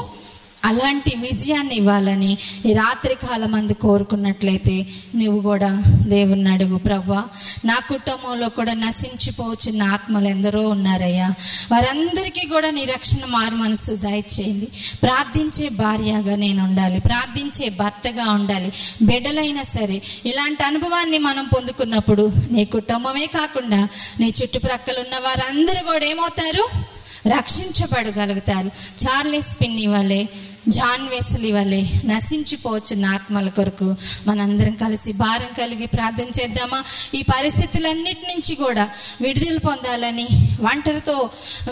అలాంటి 0.65 1.15
విజయాన్ని 1.15 1.75
ఇవ్వాలని 1.75 2.37
ఈ 2.65 2.73
రాత్రి 2.73 3.15
కాలం 3.15 3.55
అందు 3.55 3.73
కోరుకున్నట్లయితే 3.73 4.87
నువ్వు 5.15 5.41
కూడా 5.41 5.83
దేవుణ్ణి 6.07 6.51
అడుగు 6.51 6.77
ప్రవ్వా. 6.77 7.23
నా 7.65 7.75
కుటుంబంలో 7.89 8.49
కూడా 8.49 8.73
నశించిపోవచ్చిన 8.73 9.83
ఆత్మలు 9.83 10.27
ఎందరో 10.27 10.67
ఉన్నారయ్యా. 10.67 11.33
వారందరికీ 11.71 12.47
కూడా 12.47 12.69
నీ 12.69 12.85
రక్షణ 12.85 13.25
మారు 13.27 13.55
మనసు 13.55 13.91
దయచేయండి. 13.91 14.67
ప్రార్థించే 15.03 15.69
భార్యగా 15.69 16.35
నేను 16.35 16.63
ఉండాలి. 16.63 16.99
ప్రార్థించే 16.99 17.69
భర్తగా 17.69 18.31
ఉండాలి. 18.31 18.71
బిడ్డలైనా 19.01 19.61
సరే 19.61 20.01
ఇలాంటి 20.25 20.63
అనుభవాన్ని 20.63 21.17
మనం 21.17 21.45
పొందుకున్నప్పుడు 21.55 22.31
నీ 22.51 22.65
కుటుంబమే 22.65 23.25
కాకుండా 23.25 23.87
నీ 24.19 24.33
చుట్టుప్రక్కల 24.43 24.95
ఉన్న 24.99 25.15
వారందరూ 25.15 25.91
కూడా 25.91 26.05
ఏమవుతారు? 26.05 26.98
రక్షించబడగలుగుతారు. 27.27 28.67
చార్లెస్ 29.03 29.61
పిన్ని 29.61 29.87
వలె 29.87 30.25
జాన్ 30.67 31.09
వెస్లీ 31.09 31.51
వలె 31.51 31.85
నశించిపోవచ్చిన 32.05 33.05
ఆత్మల 33.05 33.49
కొరకు 33.49 33.95
మనందరం 34.27 34.75
కలిసి 34.75 35.13
భారం 35.13 35.53
కలిగి 35.59 35.85
ప్రార్థన 35.85 36.41
చేద్దామా? 36.41 36.83
ఈ 37.15 37.21
పరిస్థితులన్నిటి 37.21 38.21
నుంచి 38.21 38.55
కూడా 38.55 38.89
విడుదల 39.21 39.57
పొందాలని 39.57 40.27
ఒంటరితో 40.61 41.29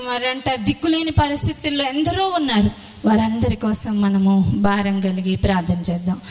మరంటారు 0.09 0.61
దిక్కులేని 0.61 1.11
పరిస్థితుల్లో 1.11 1.85
ఎందరో 1.85 2.27
ఉన్నారు. 2.27 2.87
వారందరి 3.05 3.55
కోసం 3.55 4.01
మనము 4.01 4.51
భారం 4.55 5.01
కలిగి 5.01 5.35
ప్రార్థన 5.35 5.77
చేద్దాం. 5.91 6.21